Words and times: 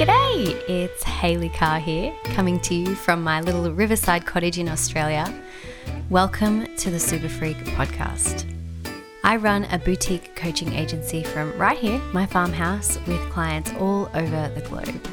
G'day, 0.00 0.58
it's 0.66 1.02
Hayley 1.02 1.50
Carr 1.50 1.78
here, 1.78 2.16
coming 2.24 2.58
to 2.60 2.74
you 2.74 2.94
from 2.94 3.22
my 3.22 3.42
little 3.42 3.70
riverside 3.70 4.24
cottage 4.24 4.56
in 4.56 4.66
Australia. 4.66 5.30
Welcome 6.08 6.74
to 6.76 6.90
the 6.90 6.98
Super 6.98 7.28
Freak 7.28 7.58
podcast. 7.58 8.50
I 9.24 9.36
run 9.36 9.64
a 9.64 9.78
boutique 9.78 10.34
coaching 10.36 10.72
agency 10.72 11.22
from 11.22 11.52
right 11.58 11.76
here, 11.76 11.98
my 12.14 12.24
farmhouse, 12.24 12.98
with 13.06 13.20
clients 13.28 13.74
all 13.74 14.08
over 14.14 14.50
the 14.54 14.62
globe. 14.62 15.06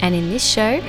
And 0.00 0.14
in 0.14 0.30
this 0.30 0.42
show, 0.42 0.82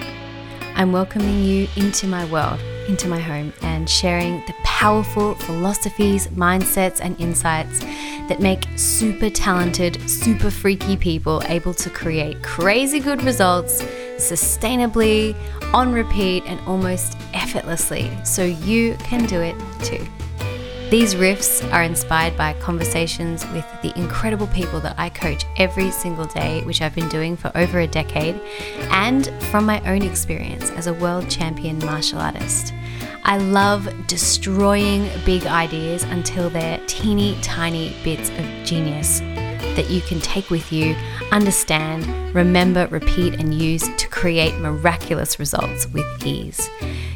I'm 0.76 0.94
welcoming 0.94 1.44
you 1.44 1.68
into 1.76 2.08
my 2.08 2.24
world, 2.32 2.62
into 2.88 3.10
my 3.10 3.20
home, 3.20 3.52
and 3.64 3.90
sharing 3.90 4.46
the 4.46 4.54
powerful 4.64 5.36
philosophies, 5.36 6.28
mindsets, 6.28 7.02
and 7.02 7.20
insights 7.20 7.82
that 8.28 8.40
make 8.40 8.66
super 8.76 9.30
talented, 9.30 10.10
super 10.10 10.50
freaky 10.50 10.98
people 10.98 11.42
able 11.48 11.74
to 11.74 11.90
create 11.90 12.42
crazy 12.44 13.00
good 13.00 13.22
results 13.24 13.82
sustainably, 14.18 15.36
on 15.74 15.92
repeat, 15.92 16.44
and 16.48 16.60
almost 16.62 17.18
effortlessly 17.34 18.10
so 18.24 18.44
you 18.44 18.96
can 19.00 19.26
do 19.26 19.42
it 19.42 19.56
too. 19.84 20.06
These 20.92 21.16
riffs 21.16 21.68
are 21.74 21.82
inspired 21.82 22.38
by 22.38 22.54
conversations 22.54 23.44
with 23.48 23.66
the 23.82 23.92
incredible 24.00 24.46
people 24.48 24.80
that 24.82 24.94
I 25.00 25.10
coach 25.10 25.44
every 25.58 25.90
single 25.90 26.26
day, 26.26 26.62
which 26.64 26.82
I've 26.82 26.94
been 26.94 27.10
doing 27.10 27.36
for 27.36 27.52
over 27.56 27.80
a 27.80 27.88
decade, 27.88 28.40
and 28.92 29.28
from 29.46 29.66
my 29.66 29.82
own 29.92 30.04
experience 30.04 30.70
as 30.72 30.86
a 30.86 30.94
world 30.94 31.28
champion 31.28 31.80
martial 31.80 32.20
artist. 32.20 32.72
I 33.28 33.38
love 33.38 33.90
destroying 34.06 35.10
big 35.26 35.48
ideas 35.48 36.04
until 36.04 36.48
they're 36.52 36.80
teeny 36.86 37.36
tiny 37.42 37.96
bits 38.04 38.30
of 38.30 38.46
genius 38.64 39.20
that 39.20 39.90
you 39.90 40.00
can 40.02 40.20
take 40.20 40.52
with 40.52 40.72
you, 40.72 40.96
understand, 41.32 42.06
remember, 42.36 42.86
repeat, 42.88 43.34
and 43.34 43.52
use 43.52 43.84
to 43.98 44.08
create 44.10 44.54
miraculous 44.60 45.40
results 45.40 45.88
with 45.88 46.06
ease. 46.24 46.70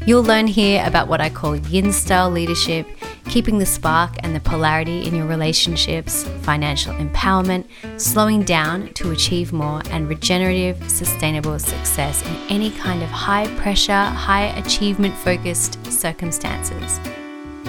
You'll 0.08 0.24
learn 0.24 0.48
here 0.48 0.84
about 0.84 1.08
what 1.08 1.22
I 1.22 1.30
call 1.30 1.56
yin 1.56 1.94
style 1.94 2.32
leadership, 2.32 2.88
keeping 3.30 3.60
the 3.60 3.66
spark 3.66 4.16
and 4.24 4.36
the 4.36 4.40
polarity 4.40 5.08
in 5.08 5.16
your 5.16 5.28
relationships, 5.28 6.24
financial 6.42 6.94
empowerment, 6.96 7.66
slowing 7.98 8.44
down 8.44 8.92
to 8.94 9.12
achieve 9.12 9.54
more, 9.54 9.82
and 9.92 10.10
regenerative, 10.10 10.90
sustainable 10.90 11.58
success 11.60 12.26
in 12.26 12.36
any 12.50 12.72
kind 12.72 13.04
of 13.04 13.10
high 13.10 13.48
pressure, 13.58 13.94
high 13.94 14.48
achievement 14.58 15.16
focused 15.16 15.86
circumstances. 15.92 17.00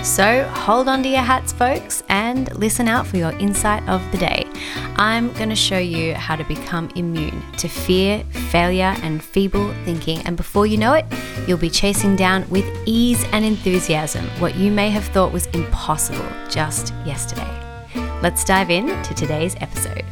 So 0.03 0.45
hold 0.45 0.89
on 0.89 1.03
to 1.03 1.09
your 1.11 1.21
hats, 1.21 1.53
folks, 1.53 2.03
and 2.09 2.51
listen 2.57 2.89
out 2.89 3.07
for 3.07 3.19
your 3.19 3.33
insight 3.33 3.87
of 3.87 4.01
the 4.13 4.19
day. 4.19 4.50
I'm 4.97 5.33
going 5.33 5.49
to 5.49 5.57
show 5.57 5.79
you 5.79 6.15
how 6.15 6.37
to 6.37 6.45
become 6.45 6.91
immune 6.95 7.43
to 7.59 7.69
fear, 7.69 8.23
failure, 8.51 8.95
and 9.03 9.23
feeble 9.23 9.73
thinking. 9.85 10.21
And 10.27 10.37
before 10.37 10.67
you 10.67 10.77
know 10.77 10.93
it, 10.93 11.07
you'll 11.47 11.59
be 11.59 11.71
chasing 11.71 12.17
down 12.17 12.49
with 12.51 12.67
ease 12.87 13.25
and 13.33 13.45
enthusiasm 13.45 14.27
what 14.41 14.57
you 14.57 14.71
may 14.71 14.91
have 14.91 15.05
thought 15.05 15.33
was 15.33 15.47
impossible 15.47 16.27
just 16.49 16.93
yesterday. 17.07 17.49
Let's 18.23 18.45
dive 18.45 18.71
in 18.71 18.87
to 19.03 19.15
today's 19.15 19.57
episode. 19.61 20.05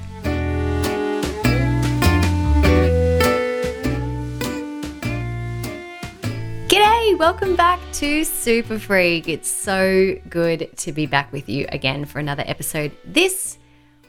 G'day, 6.69 7.19
welcome 7.19 7.57
back 7.57 7.81
to 7.95 8.25
Super 8.25 8.79
Freak. 8.79 9.29
It's 9.29 9.51
so 9.51 10.17
good 10.31 10.71
to 10.79 10.93
be 10.93 11.05
back 11.05 11.31
with 11.33 11.49
you 11.49 11.67
again 11.71 12.07
for 12.07 12.19
another 12.19 12.45
episode. 12.47 12.93
This 13.05 13.59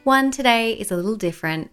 one 0.04 0.30
today 0.30 0.72
is 0.72 0.90
a 0.90 0.96
little 0.96 1.16
different. 1.16 1.70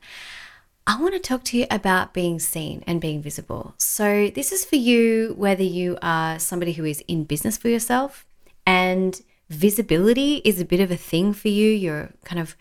I 0.86 1.00
want 1.02 1.14
to 1.14 1.20
talk 1.20 1.44
to 1.46 1.58
you 1.58 1.66
about 1.70 2.14
being 2.14 2.40
seen 2.40 2.84
and 2.88 3.02
being 3.02 3.22
visible. 3.22 3.76
So, 3.78 4.30
this 4.34 4.52
is 4.52 4.64
for 4.64 4.78
you 4.78 5.34
whether 5.38 5.64
you 5.64 5.98
are 6.02 6.40
somebody 6.40 6.74
who 6.74 6.86
is 6.86 7.04
in 7.08 7.26
business 7.26 7.58
for 7.58 7.68
yourself 7.70 8.26
and 8.66 9.22
visibility 9.50 10.42
is 10.46 10.62
a 10.62 10.66
bit 10.66 10.80
of 10.80 10.92
a 10.92 10.98
thing 10.98 11.34
for 11.34 11.50
you. 11.50 11.70
You're 11.70 12.12
kind 12.24 12.40
of, 12.40 12.56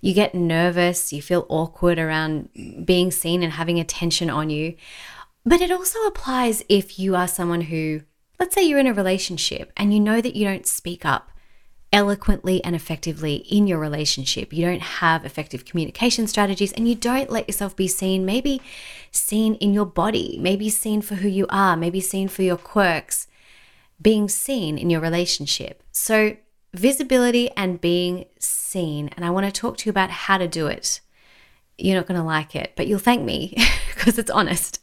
you 0.00 0.12
get 0.12 0.34
nervous, 0.34 1.12
you 1.12 1.22
feel 1.22 1.46
awkward 1.48 1.98
around 1.98 2.50
being 2.84 3.10
seen 3.10 3.42
and 3.42 3.54
having 3.54 3.80
attention 3.80 4.28
on 4.28 4.50
you. 4.50 4.76
But 5.44 5.62
it 5.62 5.70
also 5.70 5.98
applies 6.06 6.62
if 6.68 6.98
you 6.98 7.16
are 7.16 7.28
someone 7.28 7.62
who 7.62 8.02
Let's 8.40 8.54
say 8.54 8.62
you're 8.62 8.78
in 8.78 8.86
a 8.86 8.94
relationship 8.94 9.70
and 9.76 9.92
you 9.92 10.00
know 10.00 10.22
that 10.22 10.34
you 10.34 10.46
don't 10.46 10.66
speak 10.66 11.04
up 11.04 11.29
eloquently 11.92 12.62
and 12.64 12.76
effectively 12.76 13.36
in 13.48 13.66
your 13.66 13.78
relationship. 13.78 14.52
You 14.52 14.66
don't 14.66 14.82
have 14.82 15.24
effective 15.24 15.64
communication 15.64 16.26
strategies 16.26 16.72
and 16.72 16.88
you 16.88 16.94
don't 16.94 17.30
let 17.30 17.48
yourself 17.48 17.74
be 17.74 17.88
seen, 17.88 18.24
maybe 18.24 18.62
seen 19.10 19.56
in 19.56 19.74
your 19.74 19.86
body, 19.86 20.38
maybe 20.40 20.68
seen 20.70 21.02
for 21.02 21.16
who 21.16 21.28
you 21.28 21.46
are, 21.50 21.76
maybe 21.76 22.00
seen 22.00 22.28
for 22.28 22.42
your 22.42 22.56
quirks, 22.56 23.26
being 24.00 24.28
seen 24.28 24.78
in 24.78 24.88
your 24.88 25.00
relationship. 25.00 25.82
So, 25.92 26.36
visibility 26.72 27.50
and 27.56 27.80
being 27.80 28.26
seen. 28.38 29.10
And 29.16 29.24
I 29.24 29.30
want 29.30 29.46
to 29.46 29.52
talk 29.52 29.76
to 29.78 29.86
you 29.86 29.90
about 29.90 30.10
how 30.10 30.38
to 30.38 30.46
do 30.46 30.68
it. 30.68 31.00
You're 31.76 31.96
not 31.96 32.06
going 32.06 32.20
to 32.20 32.26
like 32.26 32.54
it, 32.54 32.74
but 32.76 32.86
you'll 32.86 33.00
thank 33.00 33.22
me 33.24 33.56
because 33.94 34.18
it's 34.18 34.30
honest. 34.30 34.78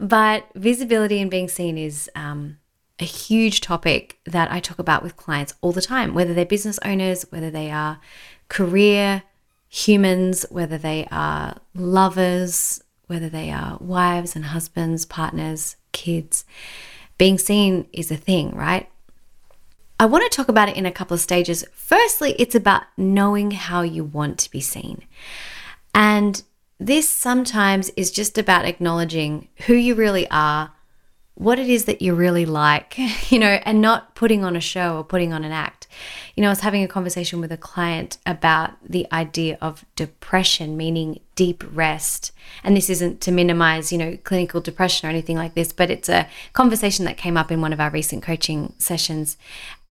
But 0.00 0.46
visibility 0.54 1.20
and 1.20 1.30
being 1.30 1.48
seen 1.48 1.76
is 1.76 2.08
um, 2.14 2.58
a 3.00 3.04
huge 3.04 3.60
topic 3.60 4.18
that 4.24 4.50
I 4.50 4.60
talk 4.60 4.78
about 4.78 5.02
with 5.02 5.16
clients 5.16 5.54
all 5.60 5.72
the 5.72 5.82
time, 5.82 6.14
whether 6.14 6.34
they're 6.34 6.44
business 6.44 6.78
owners, 6.84 7.24
whether 7.30 7.50
they 7.50 7.70
are 7.70 8.00
career 8.48 9.22
humans, 9.68 10.46
whether 10.50 10.78
they 10.78 11.06
are 11.10 11.56
lovers, 11.74 12.82
whether 13.06 13.28
they 13.28 13.50
are 13.50 13.78
wives 13.80 14.34
and 14.34 14.46
husbands, 14.46 15.04
partners, 15.04 15.76
kids. 15.92 16.44
Being 17.18 17.38
seen 17.38 17.86
is 17.92 18.10
a 18.10 18.16
thing, 18.16 18.54
right? 18.54 18.88
I 20.00 20.06
want 20.06 20.30
to 20.30 20.36
talk 20.36 20.48
about 20.48 20.68
it 20.68 20.76
in 20.76 20.86
a 20.86 20.92
couple 20.92 21.14
of 21.14 21.20
stages. 21.20 21.64
Firstly, 21.72 22.34
it's 22.38 22.54
about 22.54 22.84
knowing 22.96 23.50
how 23.50 23.82
you 23.82 24.04
want 24.04 24.38
to 24.38 24.50
be 24.50 24.60
seen. 24.60 25.02
And 25.94 26.42
this 26.78 27.08
sometimes 27.08 27.90
is 27.90 28.10
just 28.10 28.38
about 28.38 28.64
acknowledging 28.64 29.48
who 29.66 29.74
you 29.74 29.94
really 29.94 30.30
are 30.30 30.72
what 31.38 31.60
it 31.60 31.68
is 31.68 31.84
that 31.84 32.02
you 32.02 32.16
really 32.16 32.44
like, 32.44 32.98
you 33.30 33.38
know, 33.38 33.60
and 33.64 33.80
not 33.80 34.16
putting 34.16 34.44
on 34.44 34.56
a 34.56 34.60
show 34.60 34.96
or 34.96 35.04
putting 35.04 35.32
on 35.32 35.44
an 35.44 35.52
act. 35.52 35.86
You 36.34 36.42
know, 36.42 36.48
I 36.48 36.50
was 36.50 36.60
having 36.60 36.82
a 36.82 36.88
conversation 36.88 37.40
with 37.40 37.52
a 37.52 37.56
client 37.56 38.18
about 38.26 38.72
the 38.84 39.06
idea 39.12 39.56
of 39.60 39.84
depression, 39.94 40.76
meaning 40.76 41.20
deep 41.36 41.62
rest. 41.72 42.32
And 42.64 42.76
this 42.76 42.90
isn't 42.90 43.20
to 43.20 43.30
minimize, 43.30 43.92
you 43.92 43.98
know, 43.98 44.18
clinical 44.24 44.60
depression 44.60 45.06
or 45.06 45.10
anything 45.10 45.36
like 45.36 45.54
this, 45.54 45.72
but 45.72 45.90
it's 45.90 46.08
a 46.08 46.28
conversation 46.54 47.04
that 47.04 47.16
came 47.16 47.36
up 47.36 47.52
in 47.52 47.60
one 47.60 47.72
of 47.72 47.78
our 47.78 47.90
recent 47.90 48.24
coaching 48.24 48.72
sessions 48.78 49.36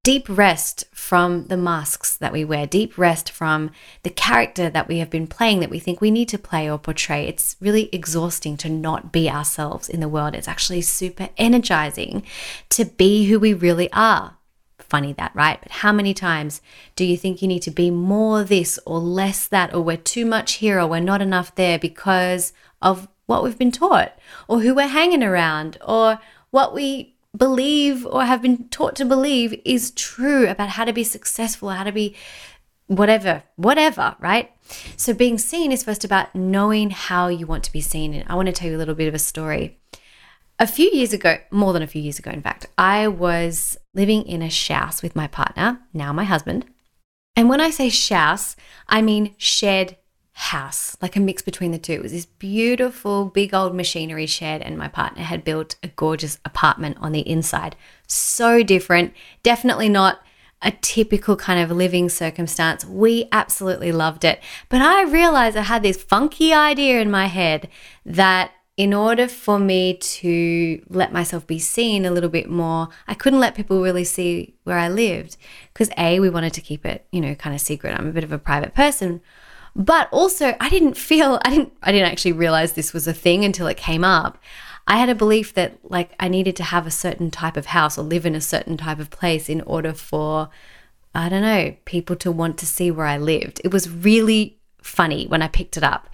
deep 0.07 0.29
rest 0.29 0.85
from 0.94 1.47
the 1.47 1.57
masks 1.57 2.16
that 2.16 2.31
we 2.31 2.45
wear, 2.45 2.66
deep 2.66 2.97
rest 2.97 3.29
from 3.29 3.69
the 4.03 4.09
character 4.09 4.69
that 4.69 4.88
we 4.88 5.00
have 5.00 5.09
been 5.09 5.28
playing 5.28 5.59
that 5.59 5.69
we 5.69 5.79
think 5.79 6.00
we 6.00 6.09
need 6.09 6.29
to 6.29 6.38
play 6.38 6.72
or 6.72 6.79
portray. 6.79 7.28
It's 7.28 7.57
really 7.59 7.90
exhausting 7.91 8.56
to 8.56 8.69
not 8.69 9.12
be 9.12 9.29
ourselves 9.29 9.90
in 9.90 10.00
the 10.00 10.07
world. 10.07 10.34
It's 10.34 10.47
actually 10.47 10.79
super 10.84 11.28
energizing 11.38 12.23
to 12.69 12.85
be 12.85 13.25
who 13.25 13.38
we 13.38 13.53
really 13.53 13.91
are. 13.91 14.38
Funny 14.79 15.12
that, 15.12 15.35
right? 15.35 15.59
But 15.62 15.73
how 15.73 15.91
many 15.91 16.13
times 16.13 16.62
do 16.96 17.03
you 17.03 17.17
think 17.17 17.41
you 17.41 17.50
need 17.50 17.63
to 17.63 17.72
be 17.72 17.91
more 17.91 18.46
this 18.46 18.79
or 18.85 19.00
less 19.00 19.46
that, 19.50 19.73
or 19.73 19.81
we're 19.81 19.97
too 19.97 20.25
much 20.25 20.53
here 20.53 20.79
or 20.79 20.88
we're 20.88 21.01
not 21.01 21.22
enough 21.22 21.53
there 21.56 21.78
because 21.78 22.53
of 22.81 23.09
what 23.25 23.44
we've 23.44 23.59
been 23.59 23.73
taught, 23.73 24.17
or 24.47 24.62
who 24.62 24.73
we're 24.73 24.88
hanging 24.88 25.22
around, 25.22 25.78
or 25.85 26.22
what 26.51 26.73
we 26.73 27.16
believe 27.38 28.06
or 28.06 28.25
have 28.25 28.42
been 28.42 28.68
taught 28.70 28.96
to 28.98 29.06
believe 29.06 29.59
is 29.64 29.92
true 29.92 30.48
about 30.48 30.70
how 30.70 30.86
to 30.86 30.94
be 30.94 31.03
successful, 31.03 31.70
how 31.70 31.84
to 31.84 31.92
be 31.92 32.16
whatever, 32.88 33.44
whatever, 33.56 34.16
right? 34.20 34.52
So 34.96 35.14
being 35.14 35.38
seen 35.38 35.72
is 35.72 35.84
first 35.84 36.03
about 36.03 36.34
knowing 36.34 36.90
how 36.90 37.28
you 37.28 37.46
want 37.46 37.64
to 37.66 37.72
be 37.72 37.82
seen. 37.82 38.14
And 38.14 38.29
I 38.29 38.35
want 38.35 38.47
to 38.47 38.53
tell 38.53 38.70
you 38.70 38.76
a 38.76 38.79
little 38.79 38.96
bit 38.96 39.08
of 39.08 39.14
a 39.14 39.20
story. 39.20 39.78
A 40.59 40.67
few 40.67 40.90
years 40.91 41.14
ago, 41.14 41.38
more 41.52 41.72
than 41.73 41.84
a 41.84 41.88
few 41.88 42.02
years 42.02 42.17
ago, 42.17 42.32
in 42.32 42.41
fact, 42.41 42.66
I 42.78 43.08
was 43.08 43.78
living 43.94 44.23
in 44.23 44.41
a 44.41 44.50
house 44.50 45.03
with 45.03 45.16
my 45.16 45.28
partner, 45.28 45.82
now 45.94 46.11
my 46.11 46.23
husband. 46.23 46.66
And 47.35 47.47
when 47.47 47.61
I 47.61 47.70
say 47.70 47.91
house, 48.14 48.56
I 48.88 49.03
mean 49.03 49.35
shared 49.38 49.97
house, 50.37 50.95
like 51.01 51.16
a 51.16 51.19
mix 51.19 51.41
between 51.41 51.72
the 51.72 51.79
two. 51.79 51.93
It 51.93 52.03
was 52.03 52.11
this 52.11 52.28
beautiful, 52.28 53.25
big 53.25 53.55
old 53.55 53.73
machinery 53.73 54.28
shed, 54.28 54.61
and 54.61 54.78
my 54.78 54.87
partner 54.87 55.23
had 55.23 55.43
built 55.43 55.78
a 55.81 55.87
gorgeous 55.87 56.37
apartment 56.45 56.97
on 57.01 57.11
the 57.11 57.28
inside. 57.28 57.75
So 58.05 58.61
different, 58.61 59.13
definitely 59.41 59.89
not 59.89 60.19
a 60.61 60.72
typical 60.81 61.35
kind 61.35 61.59
of 61.59 61.75
living 61.75 62.07
circumstance. 62.07 62.85
We 62.85 63.28
absolutely 63.31 63.91
loved 63.91 64.23
it. 64.23 64.39
But 64.69 64.81
I 64.81 65.05
realized 65.05 65.57
I 65.57 65.63
had 65.63 65.81
this 65.81 66.03
funky 66.03 66.53
idea 66.53 67.01
in 67.01 67.09
my 67.09 67.25
head 67.25 67.67
that 68.05 68.51
in 68.75 68.93
order 68.93 69.28
for 69.28 69.57
me 69.57 69.95
to 69.97 70.84
let 70.87 71.11
myself 71.11 71.47
be 71.47 71.57
seen 71.57 72.05
a 72.05 72.11
little 72.11 72.29
bit 72.29 72.47
more, 72.47 72.89
I 73.07 73.16
couldn't 73.16 73.39
let 73.39 73.55
people 73.55 73.81
really 73.81 74.03
see 74.03 74.53
where 74.66 74.78
I 74.78 74.87
lived 74.87 75.35
because 75.73 75.89
A, 75.97 76.19
we 76.19 76.29
wanted 76.29 76.53
to 76.53 76.61
keep 76.61 76.85
it, 76.85 77.07
you 77.11 77.22
know, 77.22 77.34
kind 77.34 77.55
of 77.55 77.61
secret. 77.61 77.97
I'm 77.97 78.07
a 78.07 78.11
bit 78.11 78.23
of 78.23 78.31
a 78.31 78.37
private 78.37 78.75
person. 78.75 79.22
But 79.78 80.09
also, 80.12 80.56
I 80.59 80.70
didn't 80.70 80.97
feel, 80.97 81.40
I 81.46 81.52
didn't, 81.52 81.72
I 81.84 81.91
didn't 81.91 82.12
actually 82.12 82.32
realize 82.32 82.74
this 82.74 82.94
was 82.94 83.08
a 83.08 83.14
thing 83.14 83.46
until 83.46 83.68
it 83.68 83.78
came 83.78 84.03
up. 84.03 84.40
I 84.88 84.97
had 84.97 85.08
a 85.08 85.16
belief 85.16 85.53
that 85.53 85.78
like 85.84 86.12
I 86.20 86.29
needed 86.29 86.56
to 86.56 86.64
have 86.64 86.88
a 86.88 86.91
certain 86.91 87.29
type 87.29 87.56
of 87.56 87.68
house 87.68 87.96
or 87.96 88.02
live 88.02 88.26
in 88.26 88.34
a 88.34 88.41
certain 88.41 88.76
type 88.76 89.00
of 89.00 89.12
place 89.12 89.50
in 89.50 89.62
order 89.62 89.94
for, 89.94 90.50
I 91.14 91.29
don't 91.29 91.44
know, 91.44 91.76
people 91.85 92.16
to 92.18 92.32
want 92.32 92.58
to 92.58 92.66
see 92.66 92.90
where 92.90 93.06
I 93.06 93.18
lived. 93.20 93.62
It 93.64 93.72
was 93.72 93.88
really 93.88 94.58
funny 94.82 95.28
when 95.28 95.44
I 95.44 95.47
picked 95.47 95.78
it 95.78 95.84
up. 95.84 96.09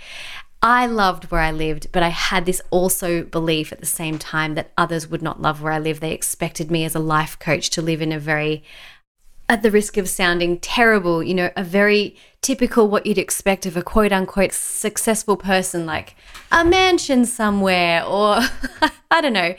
I 0.61 0.85
loved 0.85 1.25
where 1.25 1.41
I 1.41 1.51
lived, 1.51 1.87
but 1.91 2.03
I 2.03 2.09
had 2.09 2.45
this 2.45 2.61
also 2.69 3.23
belief 3.23 3.71
at 3.71 3.79
the 3.79 3.85
same 3.85 4.17
time 4.17 4.55
that 4.55 4.71
others 4.77 5.07
would 5.07 5.21
not 5.21 5.41
love 5.41 5.61
where 5.61 5.73
I 5.73 5.79
live. 5.79 5.99
They 5.99 6.13
expected 6.13 6.69
me 6.69 6.83
as 6.83 6.95
a 6.95 6.99
life 6.99 7.37
coach 7.39 7.69
to 7.71 7.81
live 7.81 8.01
in 8.01 8.11
a 8.11 8.19
very 8.19 8.63
at 9.49 9.61
the 9.61 9.71
risk 9.71 9.97
of 9.97 10.09
sounding 10.09 10.59
terrible, 10.59 11.21
you 11.21 11.33
know, 11.33 11.51
a 11.55 11.63
very 11.63 12.15
typical 12.41 12.87
what 12.87 13.05
you'd 13.05 13.17
expect 13.17 13.65
of 13.65 13.77
a 13.77 13.81
quote 13.81 14.11
unquote 14.11 14.53
successful 14.53 15.37
person, 15.37 15.85
like 15.85 16.15
a 16.51 16.63
mansion 16.63 17.25
somewhere, 17.25 18.03
or 18.03 18.39
I 19.11 19.21
don't 19.21 19.33
know. 19.33 19.55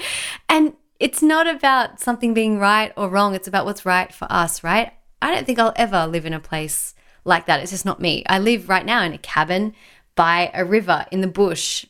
And 0.49 0.75
it's 1.01 1.23
not 1.23 1.47
about 1.47 2.01
something 2.01 2.35
being 2.35 2.59
right 2.59 2.93
or 2.97 3.09
wrong, 3.09 3.35
it's 3.35 3.49
about 3.49 3.67
what's 3.67 3.85
right 3.85 4.13
for 4.13 4.27
us, 4.31 4.63
right? 4.63 4.93
I 5.21 5.35
don't 5.35 5.47
think 5.47 5.59
I'll 5.59 5.73
ever 5.77 6.07
live 6.07 6.27
in 6.27 6.35
a 6.35 6.41
place 6.41 6.95
like 7.25 7.47
that. 7.47 7.61
It's 7.61 7.73
just 7.73 7.85
not 7.85 8.01
me. 8.01 8.23
I 8.27 8.39
live 8.39 8.69
right 8.69 8.85
now 8.85 9.03
in 9.03 9.13
a 9.13 9.19
cabin 9.19 9.75
by 10.15 10.51
a 10.55 10.65
river 10.65 11.07
in 11.11 11.21
the 11.21 11.27
bush, 11.27 11.87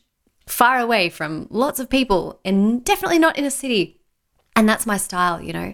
far 0.47 0.79
away 0.79 1.09
from 1.09 1.47
lots 1.49 1.79
of 1.79 1.89
people, 1.89 2.39
and 2.43 2.83
definitely 2.83 3.19
not 3.19 3.37
in 3.37 3.45
a 3.45 3.51
city. 3.51 3.94
And 4.55 4.69
that's 4.69 4.85
my 4.85 4.97
style, 4.97 5.41
you 5.41 5.51
know. 5.51 5.73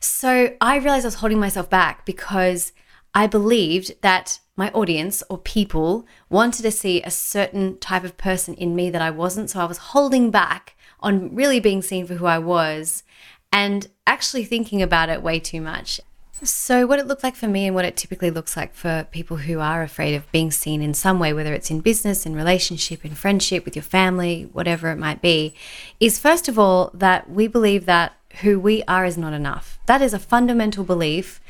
So 0.00 0.56
I 0.60 0.76
realized 0.76 1.04
I 1.04 1.08
was 1.08 1.14
holding 1.16 1.38
myself 1.38 1.70
back 1.70 2.04
because 2.04 2.72
I 3.14 3.26
believed 3.26 4.00
that 4.02 4.40
my 4.56 4.70
audience 4.70 5.22
or 5.30 5.38
people 5.38 6.04
wanted 6.28 6.62
to 6.62 6.70
see 6.72 7.00
a 7.02 7.10
certain 7.10 7.78
type 7.78 8.02
of 8.02 8.16
person 8.16 8.54
in 8.54 8.74
me 8.74 8.90
that 8.90 9.00
I 9.00 9.10
wasn't. 9.10 9.50
So 9.50 9.60
I 9.60 9.66
was 9.66 9.78
holding 9.78 10.30
back 10.32 10.76
on 11.00 11.34
really 11.34 11.60
being 11.60 11.80
seen 11.80 12.06
for 12.06 12.14
who 12.14 12.26
I 12.26 12.38
was 12.38 13.04
and 13.52 13.88
actually 14.06 14.44
thinking 14.44 14.82
about 14.82 15.08
it 15.08 15.22
way 15.22 15.38
too 15.38 15.60
much. 15.60 16.00
So, 16.42 16.86
what 16.86 17.00
it 17.00 17.06
looked 17.06 17.24
like 17.24 17.34
for 17.34 17.48
me 17.48 17.66
and 17.66 17.74
what 17.74 17.84
it 17.84 17.96
typically 17.96 18.30
looks 18.30 18.56
like 18.56 18.72
for 18.72 19.06
people 19.10 19.38
who 19.38 19.58
are 19.58 19.82
afraid 19.82 20.14
of 20.14 20.30
being 20.30 20.52
seen 20.52 20.82
in 20.82 20.94
some 20.94 21.18
way, 21.18 21.32
whether 21.32 21.52
it's 21.52 21.70
in 21.70 21.80
business, 21.80 22.24
in 22.24 22.36
relationship, 22.36 23.04
in 23.04 23.14
friendship, 23.14 23.64
with 23.64 23.74
your 23.74 23.82
family, 23.82 24.48
whatever 24.52 24.90
it 24.90 24.98
might 24.98 25.20
be, 25.20 25.54
is 25.98 26.18
first 26.18 26.48
of 26.48 26.58
all 26.58 26.92
that 26.94 27.28
we 27.28 27.48
believe 27.48 27.86
that 27.86 28.12
who 28.42 28.60
we 28.60 28.84
are 28.86 29.04
is 29.04 29.18
not 29.18 29.32
enough. 29.32 29.80
That 29.86 30.00
is 30.00 30.14
a 30.14 30.18
fundamental 30.18 30.84
belief 30.84 31.40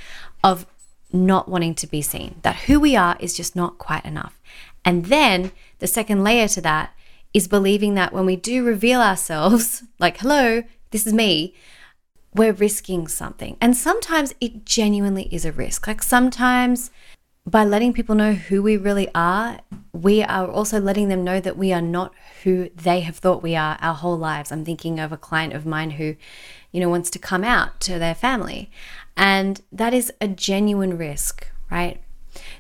of 0.43 0.65
not 1.13 1.49
wanting 1.49 1.75
to 1.77 1.87
be 1.87 2.01
seen, 2.01 2.37
that 2.43 2.57
who 2.57 2.81
we 2.81 2.97
are 2.97 3.17
is 3.21 3.37
just 3.37 3.55
not 3.55 3.79
quite 3.79 4.05
enough. 4.05 4.41
And 4.85 5.07
then 5.07 5.53
the 5.81 5.87
second 5.87 6.25
layer 6.25 6.49
to 6.49 6.61
that 6.63 6.95
is 7.35 7.49
believing 7.49 7.95
that 7.95 8.13
when 8.13 8.25
we 8.25 8.37
do 8.37 8.65
reveal 8.65 9.01
ourselves, 9.01 9.83
like, 9.99 10.19
hello, 10.19 10.63
this 10.91 11.07
is 11.07 11.13
me, 11.13 11.55
we're 12.39 12.53
risking 12.53 13.09
something. 13.09 13.57
And 13.61 13.77
sometimes 13.77 14.35
it 14.41 14.65
genuinely 14.65 15.29
is 15.33 15.45
a 15.45 15.53
risk. 15.53 15.87
Like 15.87 16.03
sometimes 16.03 16.91
by 17.45 17.65
letting 17.65 17.93
people 17.93 18.15
know 18.15 18.35
who 18.35 18.63
we 18.63 18.77
really 18.77 19.09
are, 19.15 19.59
we 19.93 20.23
are 20.23 20.47
also 20.49 20.81
letting 20.81 21.09
them 21.09 21.25
know 21.25 21.41
that 21.41 21.57
we 21.57 21.73
are 21.73 21.83
not 21.83 22.13
who 22.45 22.69
they 22.77 23.01
have 23.01 23.17
thought 23.17 23.43
we 23.43 23.57
are 23.57 23.79
our 23.81 23.95
whole 23.95 24.19
lives. 24.19 24.53
I'm 24.53 24.65
thinking 24.65 25.01
of 25.01 25.13
a 25.13 25.17
client 25.17 25.53
of 25.55 25.67
mine 25.67 25.93
who, 25.93 26.15
you 26.71 26.81
know, 26.81 26.89
wants 26.89 27.11
to 27.11 27.19
come 27.19 27.45
out 27.45 27.81
to 27.81 27.99
their 27.99 28.15
family. 28.15 28.71
And 29.17 29.61
that 29.73 29.95
is 29.95 30.13
a 30.21 30.29
genuine 30.29 30.97
risk, 30.97 31.51
right? 31.71 32.01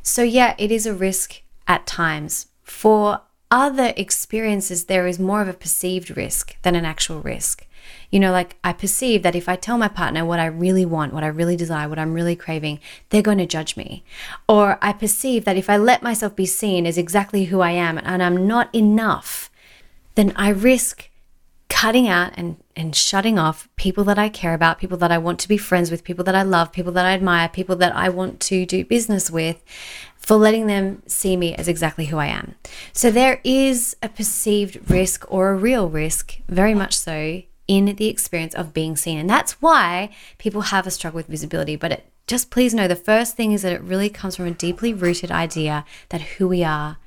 So, 0.02 0.22
yeah, 0.22 0.54
it 0.58 0.72
is 0.72 0.86
a 0.86 0.94
risk 0.94 1.42
at 1.66 1.86
times. 1.86 2.46
For 2.62 3.20
other 3.50 3.92
experiences, 3.96 4.84
there 4.84 5.06
is 5.06 5.18
more 5.18 5.40
of 5.40 5.48
a 5.48 5.52
perceived 5.52 6.16
risk 6.16 6.56
than 6.62 6.74
an 6.74 6.84
actual 6.84 7.20
risk. 7.20 7.66
You 8.10 8.20
know, 8.20 8.32
like 8.32 8.56
I 8.62 8.72
perceive 8.72 9.22
that 9.22 9.36
if 9.36 9.48
I 9.48 9.56
tell 9.56 9.78
my 9.78 9.88
partner 9.88 10.24
what 10.24 10.40
I 10.40 10.46
really 10.46 10.84
want, 10.84 11.12
what 11.12 11.24
I 11.24 11.28
really 11.28 11.56
desire, 11.56 11.88
what 11.88 11.98
I'm 11.98 12.14
really 12.14 12.36
craving, 12.36 12.80
they're 13.08 13.22
going 13.22 13.38
to 13.38 13.46
judge 13.46 13.76
me. 13.76 14.04
Or 14.48 14.78
I 14.82 14.92
perceive 14.92 15.44
that 15.44 15.56
if 15.56 15.70
I 15.70 15.76
let 15.76 16.02
myself 16.02 16.34
be 16.36 16.46
seen 16.46 16.86
as 16.86 16.98
exactly 16.98 17.46
who 17.46 17.60
I 17.60 17.70
am 17.72 17.98
and 17.98 18.22
I'm 18.22 18.46
not 18.46 18.74
enough, 18.74 19.50
then 20.14 20.32
I 20.36 20.50
risk 20.50 21.10
cutting 21.68 22.08
out 22.08 22.32
and, 22.36 22.56
and 22.74 22.96
shutting 22.96 23.38
off 23.38 23.68
people 23.76 24.02
that 24.04 24.18
I 24.18 24.28
care 24.28 24.54
about, 24.54 24.78
people 24.78 24.96
that 24.98 25.12
I 25.12 25.18
want 25.18 25.38
to 25.40 25.48
be 25.48 25.58
friends 25.58 25.90
with, 25.90 26.02
people 26.02 26.24
that 26.24 26.34
I 26.34 26.42
love, 26.42 26.72
people 26.72 26.92
that 26.92 27.04
I 27.04 27.12
admire, 27.12 27.48
people 27.48 27.76
that 27.76 27.94
I 27.94 28.08
want 28.08 28.40
to 28.40 28.64
do 28.64 28.84
business 28.84 29.30
with, 29.30 29.62
for 30.28 30.36
letting 30.36 30.66
them 30.66 31.02
see 31.06 31.38
me 31.38 31.54
as 31.54 31.68
exactly 31.68 32.04
who 32.04 32.18
I 32.18 32.26
am. 32.26 32.54
So 32.92 33.10
there 33.10 33.40
is 33.44 33.96
a 34.02 34.10
perceived 34.10 34.90
risk 34.90 35.24
or 35.32 35.48
a 35.48 35.56
real 35.56 35.88
risk, 35.88 36.36
very 36.50 36.74
much 36.74 36.98
so, 36.98 37.40
in 37.66 37.96
the 37.96 38.08
experience 38.08 38.54
of 38.54 38.74
being 38.74 38.94
seen. 38.94 39.18
And 39.18 39.30
that's 39.30 39.62
why 39.62 40.10
people 40.36 40.60
have 40.60 40.86
a 40.86 40.90
struggle 40.90 41.16
with 41.16 41.28
visibility. 41.28 41.76
But 41.76 41.92
it, 41.92 42.12
just 42.26 42.50
please 42.50 42.74
know 42.74 42.86
the 42.86 42.94
first 42.94 43.36
thing 43.36 43.52
is 43.52 43.62
that 43.62 43.72
it 43.72 43.80
really 43.80 44.10
comes 44.10 44.36
from 44.36 44.44
a 44.44 44.50
deeply 44.50 44.92
rooted 44.92 45.30
idea 45.30 45.86
that 46.10 46.20
who 46.20 46.46
we 46.46 46.62
are 46.62 46.98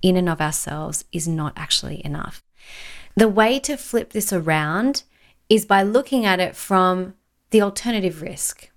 in 0.00 0.16
and 0.16 0.26
of 0.26 0.40
ourselves 0.40 1.04
is 1.12 1.28
not 1.28 1.52
actually 1.56 2.02
enough. 2.02 2.42
The 3.14 3.28
way 3.28 3.58
to 3.60 3.76
flip 3.76 4.14
this 4.14 4.32
around 4.32 5.02
is 5.50 5.66
by 5.66 5.82
looking 5.82 6.24
at 6.24 6.40
it 6.40 6.56
from 6.56 7.12
the 7.50 7.60
alternative 7.60 8.22
risk. 8.22 8.70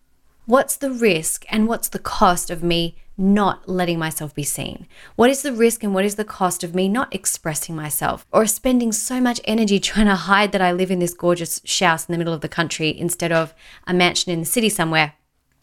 What's 0.46 0.76
the 0.76 0.92
risk 0.92 1.46
and 1.48 1.70
what's 1.70 1.88
the 1.88 2.00
cost 2.00 2.50
of 2.50 2.62
me 2.62 2.98
not 3.18 3.68
letting 3.68 4.00
myself 4.00 4.34
be 4.34 4.44
seen? 4.44 4.88
What 5.16 5.30
is 5.30 5.42
the 5.42 5.54
risk 5.54 5.84
and 5.84 5.94
what 5.94 6.06
is 6.06 6.16
the 6.16 6.26
cost 6.26 6.64
of 6.64 6.76
me 6.76 6.90
not 6.90 7.14
expressing 7.14 7.76
myself 7.76 8.26
or 8.32 8.46
spending 8.48 8.92
so 8.92 9.22
much 9.22 9.42
energy 9.46 9.80
trying 9.82 10.08
to 10.08 10.16
hide 10.16 10.52
that 10.52 10.62
I 10.62 10.72
live 10.72 10.92
in 10.92 11.00
this 11.00 11.14
gorgeous 11.14 11.62
house 11.80 12.08
in 12.08 12.14
the 12.14 12.18
middle 12.18 12.34
of 12.34 12.42
the 12.42 12.50
country 12.50 12.98
instead 12.98 13.32
of 13.32 13.54
a 13.86 13.94
mansion 13.94 14.32
in 14.32 14.40
the 14.40 14.46
city 14.46 14.70
somewhere? 14.70 15.14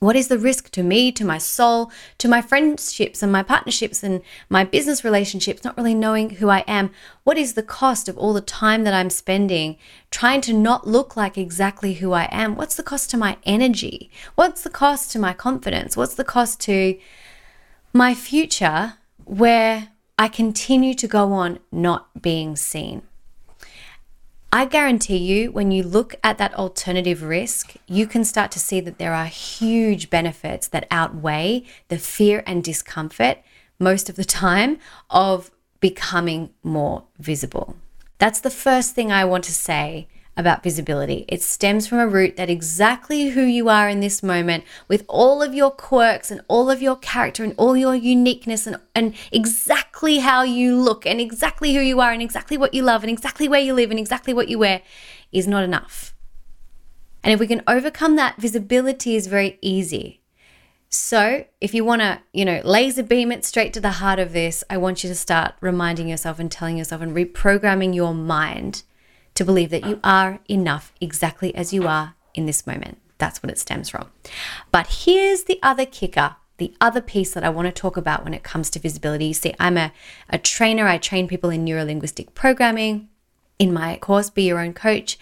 What 0.00 0.16
is 0.16 0.28
the 0.28 0.38
risk 0.38 0.70
to 0.70 0.82
me, 0.82 1.12
to 1.12 1.26
my 1.26 1.36
soul, 1.36 1.92
to 2.16 2.26
my 2.26 2.40
friendships 2.40 3.22
and 3.22 3.30
my 3.30 3.42
partnerships 3.42 4.02
and 4.02 4.22
my 4.48 4.64
business 4.64 5.04
relationships, 5.04 5.62
not 5.62 5.76
really 5.76 5.92
knowing 5.92 6.30
who 6.30 6.48
I 6.48 6.64
am? 6.66 6.90
What 7.22 7.36
is 7.36 7.52
the 7.52 7.62
cost 7.62 8.08
of 8.08 8.16
all 8.16 8.32
the 8.32 8.40
time 8.40 8.84
that 8.84 8.94
I'm 8.94 9.10
spending 9.10 9.76
trying 10.10 10.40
to 10.42 10.54
not 10.54 10.88
look 10.88 11.18
like 11.18 11.36
exactly 11.36 11.94
who 11.94 12.12
I 12.12 12.30
am? 12.32 12.56
What's 12.56 12.76
the 12.76 12.82
cost 12.82 13.10
to 13.10 13.18
my 13.18 13.36
energy? 13.44 14.10
What's 14.36 14.62
the 14.62 14.70
cost 14.70 15.12
to 15.12 15.18
my 15.18 15.34
confidence? 15.34 15.98
What's 15.98 16.14
the 16.14 16.24
cost 16.24 16.60
to 16.60 16.98
my 17.92 18.14
future 18.14 18.94
where 19.24 19.88
I 20.18 20.28
continue 20.28 20.94
to 20.94 21.08
go 21.08 21.32
on 21.32 21.58
not 21.72 22.22
being 22.22 22.56
seen. 22.56 23.02
I 24.52 24.64
guarantee 24.64 25.16
you, 25.16 25.52
when 25.52 25.70
you 25.70 25.84
look 25.84 26.16
at 26.24 26.38
that 26.38 26.54
alternative 26.54 27.22
risk, 27.22 27.74
you 27.86 28.06
can 28.06 28.24
start 28.24 28.50
to 28.52 28.58
see 28.58 28.80
that 28.80 28.98
there 28.98 29.14
are 29.14 29.26
huge 29.26 30.10
benefits 30.10 30.66
that 30.68 30.88
outweigh 30.90 31.64
the 31.88 31.98
fear 31.98 32.42
and 32.46 32.62
discomfort 32.62 33.38
most 33.78 34.08
of 34.08 34.16
the 34.16 34.24
time 34.24 34.78
of 35.08 35.52
becoming 35.80 36.50
more 36.64 37.04
visible. 37.18 37.76
That's 38.18 38.40
the 38.40 38.50
first 38.50 38.94
thing 38.94 39.12
I 39.12 39.24
want 39.24 39.44
to 39.44 39.52
say 39.52 40.08
about 40.36 40.62
visibility. 40.62 41.24
It 41.28 41.42
stems 41.42 41.86
from 41.86 41.98
a 41.98 42.08
root 42.08 42.36
that 42.36 42.48
exactly 42.48 43.30
who 43.30 43.42
you 43.42 43.68
are 43.68 43.88
in 43.88 44.00
this 44.00 44.22
moment, 44.22 44.64
with 44.88 45.04
all 45.08 45.42
of 45.42 45.54
your 45.54 45.70
quirks 45.70 46.30
and 46.30 46.40
all 46.48 46.70
of 46.70 46.80
your 46.80 46.96
character 46.96 47.44
and 47.44 47.54
all 47.56 47.76
your 47.76 47.94
uniqueness 47.94 48.66
and, 48.66 48.78
and 48.94 49.14
exactly 49.32 50.18
how 50.18 50.42
you 50.42 50.76
look 50.76 51.06
and 51.06 51.20
exactly 51.20 51.74
who 51.74 51.80
you 51.80 52.00
are 52.00 52.12
and 52.12 52.22
exactly 52.22 52.56
what 52.56 52.74
you 52.74 52.82
love 52.82 53.02
and 53.02 53.10
exactly 53.10 53.48
where 53.48 53.60
you 53.60 53.74
live 53.74 53.90
and 53.90 53.98
exactly 53.98 54.32
what 54.32 54.48
you 54.48 54.58
wear 54.58 54.82
is 55.32 55.46
not 55.46 55.64
enough. 55.64 56.14
And 57.22 57.34
if 57.34 57.40
we 57.40 57.46
can 57.46 57.62
overcome 57.66 58.16
that, 58.16 58.36
visibility 58.40 59.16
is 59.16 59.26
very 59.26 59.58
easy. 59.60 60.20
So, 60.88 61.44
if 61.60 61.72
you 61.72 61.84
want 61.84 62.02
to, 62.02 62.20
you 62.32 62.44
know, 62.44 62.62
laser 62.64 63.04
beam 63.04 63.30
it 63.30 63.44
straight 63.44 63.72
to 63.74 63.80
the 63.80 63.92
heart 63.92 64.18
of 64.18 64.32
this, 64.32 64.64
I 64.68 64.76
want 64.76 65.04
you 65.04 65.08
to 65.08 65.14
start 65.14 65.54
reminding 65.60 66.08
yourself 66.08 66.40
and 66.40 66.50
telling 66.50 66.78
yourself 66.78 67.00
and 67.00 67.14
reprogramming 67.14 67.94
your 67.94 68.12
mind 68.12 68.82
to 69.34 69.44
believe 69.44 69.70
that 69.70 69.86
you 69.86 70.00
are 70.04 70.40
enough 70.48 70.92
exactly 71.00 71.54
as 71.54 71.72
you 71.72 71.86
are 71.86 72.14
in 72.34 72.46
this 72.46 72.66
moment. 72.66 72.98
That's 73.18 73.42
what 73.42 73.50
it 73.50 73.58
stems 73.58 73.88
from. 73.88 74.10
But 74.70 75.04
here's 75.04 75.44
the 75.44 75.58
other 75.62 75.86
kicker 75.86 76.36
the 76.60 76.74
other 76.78 77.00
piece 77.00 77.32
that 77.32 77.42
I 77.42 77.48
want 77.48 77.66
to 77.66 77.72
talk 77.72 77.96
about 77.96 78.22
when 78.22 78.34
it 78.34 78.42
comes 78.42 78.68
to 78.70 78.78
visibility. 78.78 79.24
You 79.24 79.34
see, 79.34 79.54
I'm 79.58 79.78
a, 79.78 79.92
a 80.28 80.36
trainer, 80.36 80.86
I 80.86 80.98
train 80.98 81.26
people 81.26 81.48
in 81.48 81.64
neuro 81.64 81.84
linguistic 81.84 82.34
programming. 82.34 83.08
In 83.58 83.72
my 83.72 83.96
course, 83.96 84.30
Be 84.30 84.44
Your 84.44 84.60
Own 84.60 84.74
Coach, 84.74 85.18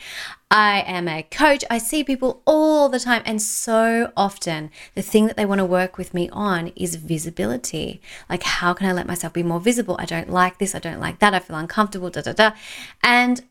I 0.51 0.81
am 0.87 1.09
a 1.09 1.23
coach. 1.25 1.65
I 1.69 1.79
see 1.79 2.03
people 2.05 2.43
all 2.47 2.89
the 2.89 3.01
time. 3.01 3.23
And 3.25 3.43
so 3.43 4.13
often, 4.17 4.71
the 4.95 5.03
thing 5.03 5.27
that 5.27 5.37
they 5.37 5.45
want 5.45 5.59
to 5.59 5.65
work 5.65 5.99
with 5.99 6.15
me 6.15 6.29
on 6.31 6.69
is 6.69 6.97
visibility. 6.97 8.01
Like, 8.29 8.43
how 8.45 8.75
can 8.75 8.89
I 8.89 8.93
let 8.93 9.07
myself 9.07 9.33
be 9.33 9.43
more 9.43 9.61
visible? 9.61 9.97
I 9.99 10.07
don't 10.07 10.31
like 10.31 10.59
this. 10.59 10.75
I 10.75 10.79
don't 10.79 11.01
like 11.01 11.19
that. 11.19 11.35
I 11.35 11.41
feel 11.41 11.57
uncomfortable, 11.57 12.11
da 12.11 12.23
da 12.23 12.33
da. 12.33 12.51
And 13.03 13.43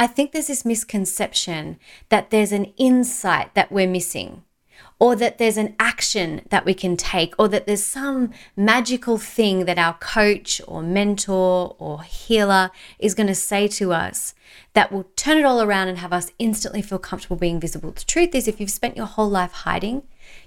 I 0.00 0.06
think 0.06 0.32
there's 0.32 0.46
this 0.46 0.64
misconception 0.64 1.78
that 2.08 2.30
there's 2.30 2.52
an 2.52 2.72
insight 2.78 3.54
that 3.54 3.70
we're 3.70 3.86
missing. 3.86 4.44
or 4.98 5.16
that 5.16 5.38
there's 5.38 5.56
an 5.56 5.74
action 5.80 6.42
that 6.50 6.66
we 6.66 6.74
can 6.74 6.94
take, 6.94 7.34
or 7.38 7.48
that 7.48 7.66
there's 7.66 7.84
some 7.84 8.30
magical 8.54 9.16
thing 9.16 9.64
that 9.64 9.78
our 9.78 9.94
coach 9.94 10.60
or 10.68 10.82
mentor 10.82 11.74
or 11.78 12.02
healer 12.02 12.70
is 12.98 13.14
going 13.14 13.26
to 13.26 13.34
say 13.34 13.66
to 13.66 13.92
us 13.94 14.34
that 14.74 14.92
will 14.92 15.04
turn 15.16 15.38
it 15.38 15.44
all 15.44 15.62
around 15.62 15.88
and 15.88 15.98
have 15.98 16.12
us 16.12 16.30
instantly 16.38 16.82
feel 16.82 16.98
comfortable 16.98 17.36
being 17.36 17.58
visible. 17.58 17.92
The 17.92 18.04
truth 18.04 18.34
is, 18.34 18.46
if 18.46 18.60
you've 18.60 18.70
spent 18.70 18.96
your 18.96 19.06
whole 19.06 19.30
life 19.30 19.52
hiding, 19.52 20.02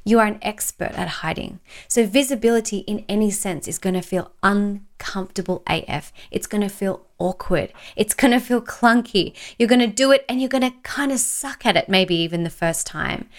you 0.06 0.20
are 0.20 0.28
an 0.28 0.40
expert 0.44 0.92
at 0.92 1.08
hiding. 1.08 1.60
So, 1.88 2.06
visibility 2.06 2.80
in 2.80 3.06
any 3.10 3.32
sense 3.32 3.68
is 3.68 3.80
going 3.80 3.96
to 3.96 4.02
feel 4.02 4.32
uncomfortable 4.44 5.64
AF. 5.68 6.14
It's 6.30 6.48
going 6.48 6.62
to 6.62 6.70
feel 6.70 7.08
awkward. 7.24 7.74
It's 7.96 8.14
going 8.14 8.32
to 8.32 8.40
feel 8.40 8.62
clunky. 8.62 9.34
You're 9.58 9.70
going 9.70 9.80
to 9.80 9.88
do 9.88 10.12
it 10.12 10.26
and 10.28 10.40
you're 10.40 10.50
going 10.50 10.70
to 10.70 10.78
kind 10.84 11.12
of 11.12 11.20
suck 11.20 11.66
at 11.66 11.78
it, 11.78 11.90
maybe 11.90 12.16
even 12.16 12.44
the 12.44 12.50
first 12.50 12.86
time 12.86 13.30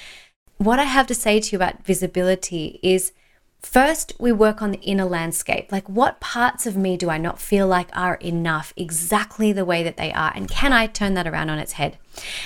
what 0.58 0.78
I 0.78 0.84
have 0.84 1.06
to 1.08 1.14
say 1.14 1.40
to 1.40 1.52
you 1.52 1.56
about 1.56 1.84
visibility 1.84 2.78
is 2.82 3.12
first 3.60 4.12
we 4.18 4.32
work 4.32 4.62
on 4.62 4.70
the 4.70 4.80
inner 4.80 5.04
landscape. 5.04 5.72
Like, 5.72 5.88
what 5.88 6.20
parts 6.20 6.66
of 6.66 6.76
me 6.76 6.96
do 6.96 7.10
I 7.10 7.18
not 7.18 7.40
feel 7.40 7.66
like 7.66 7.88
are 7.96 8.16
enough 8.16 8.72
exactly 8.76 9.52
the 9.52 9.64
way 9.64 9.82
that 9.82 9.96
they 9.96 10.12
are? 10.12 10.32
And 10.34 10.48
can 10.48 10.72
I 10.72 10.86
turn 10.86 11.14
that 11.14 11.26
around 11.26 11.50
on 11.50 11.58
its 11.58 11.72
head? 11.72 11.98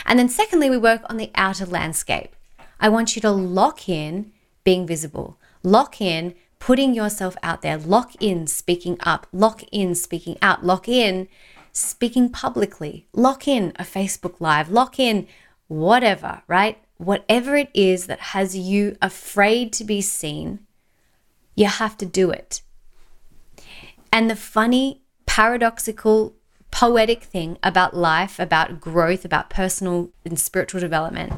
And 0.07 0.19
then, 0.19 0.29
secondly, 0.29 0.71
we 0.71 0.79
work 0.79 1.03
on 1.09 1.17
the 1.17 1.31
outer 1.35 1.67
landscape. 1.67 2.35
I 2.81 2.89
want 2.89 3.17
you 3.17 3.23
to 3.23 3.31
lock 3.31 3.89
in 3.89 4.33
being 4.65 4.87
visible, 4.87 5.39
lock 5.63 6.01
in 6.01 6.35
putting 6.59 6.95
yourself 6.95 7.37
out 7.43 7.63
there, 7.63 7.79
lock 7.79 8.15
in 8.21 8.47
speaking 8.47 8.97
up, 9.01 9.27
lock 9.33 9.63
in 9.71 9.95
speaking 9.95 10.37
out, 10.43 10.65
lock 10.65 10.89
in 10.89 11.29
speaking 11.73 12.29
publicly, 12.31 13.07
lock 13.13 13.47
in 13.47 13.73
a 13.77 13.85
Facebook 13.85 14.41
Live, 14.41 14.71
lock 14.71 14.99
in 14.99 15.27
whatever, 15.69 16.43
right? 16.47 16.79
whatever 16.99 17.57
it 17.57 17.71
is 17.73 18.07
that 18.07 18.21
has 18.21 18.57
you 18.57 18.97
afraid 19.01 19.73
to 19.73 19.85
be 19.85 20.01
seen, 20.01 20.59
you 21.55 21.67
have 21.67 21.97
to 21.97 22.07
do 22.07 22.31
it. 22.31 22.61
And 24.13 24.29
the 24.29 24.37
funny, 24.37 25.03
paradoxical, 25.27 26.35
poetic 26.71 27.23
thing 27.23 27.57
about 27.63 27.97
life, 27.97 28.39
about 28.39 28.81
growth, 28.81 29.25
about 29.25 29.49
personal 29.49 30.11
and 30.25 30.39
spiritual 30.39 30.81
development 30.81 31.33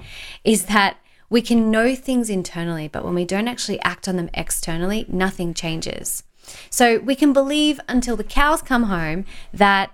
is 0.45 0.65
that 0.65 0.97
we 1.30 1.40
can 1.40 1.70
know 1.70 1.94
things 1.94 2.28
internally, 2.28 2.88
but 2.88 3.04
when 3.04 3.14
we 3.14 3.25
don't 3.25 3.49
actually 3.49 3.80
act 3.80 4.08
on 4.08 4.16
them 4.16 4.28
externally, 4.34 5.06
nothing 5.08 5.54
changes. 5.54 6.25
So 6.68 6.99
we 6.99 7.14
can 7.14 7.32
believe 7.32 7.80
until 7.88 8.16
the 8.16 8.25
cows 8.25 8.60
come 8.60 8.84
home 8.84 9.25
that 9.54 9.92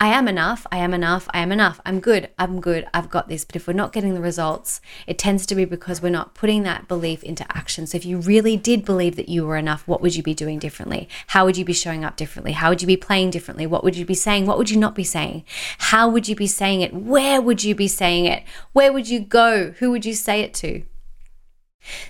I 0.00 0.08
am 0.08 0.28
enough, 0.28 0.64
I 0.70 0.76
am 0.78 0.94
enough, 0.94 1.28
I 1.34 1.40
am 1.40 1.50
enough, 1.50 1.80
I'm 1.84 1.98
good, 1.98 2.28
I'm 2.38 2.60
good, 2.60 2.86
I've 2.94 3.10
got 3.10 3.28
this. 3.28 3.44
But 3.44 3.56
if 3.56 3.66
we're 3.66 3.72
not 3.72 3.92
getting 3.92 4.14
the 4.14 4.20
results, 4.20 4.80
it 5.08 5.18
tends 5.18 5.44
to 5.46 5.56
be 5.56 5.64
because 5.64 6.00
we're 6.00 6.08
not 6.08 6.34
putting 6.34 6.62
that 6.62 6.86
belief 6.86 7.24
into 7.24 7.44
action. 7.56 7.84
So 7.84 7.96
if 7.96 8.06
you 8.06 8.18
really 8.18 8.56
did 8.56 8.84
believe 8.84 9.16
that 9.16 9.28
you 9.28 9.44
were 9.44 9.56
enough, 9.56 9.88
what 9.88 10.00
would 10.00 10.14
you 10.14 10.22
be 10.22 10.34
doing 10.34 10.60
differently? 10.60 11.08
How 11.28 11.44
would 11.44 11.56
you 11.56 11.64
be 11.64 11.72
showing 11.72 12.04
up 12.04 12.14
differently? 12.14 12.52
How 12.52 12.68
would 12.68 12.80
you 12.80 12.86
be 12.86 12.96
playing 12.96 13.30
differently? 13.30 13.66
What 13.66 13.82
would 13.82 13.96
you 13.96 14.04
be 14.04 14.14
saying? 14.14 14.46
What 14.46 14.56
would 14.56 14.70
you 14.70 14.76
not 14.76 14.94
be 14.94 15.02
saying? 15.02 15.42
How 15.78 16.08
would 16.08 16.28
you 16.28 16.36
be 16.36 16.46
saying 16.46 16.80
it? 16.80 16.94
Where 16.94 17.42
would 17.42 17.64
you 17.64 17.74
be 17.74 17.88
saying 17.88 18.26
it? 18.26 18.44
Where 18.72 18.92
would 18.92 19.08
you 19.08 19.18
go? 19.18 19.72
Who 19.80 19.90
would 19.90 20.04
you 20.04 20.14
say 20.14 20.42
it 20.42 20.54
to? 20.54 20.84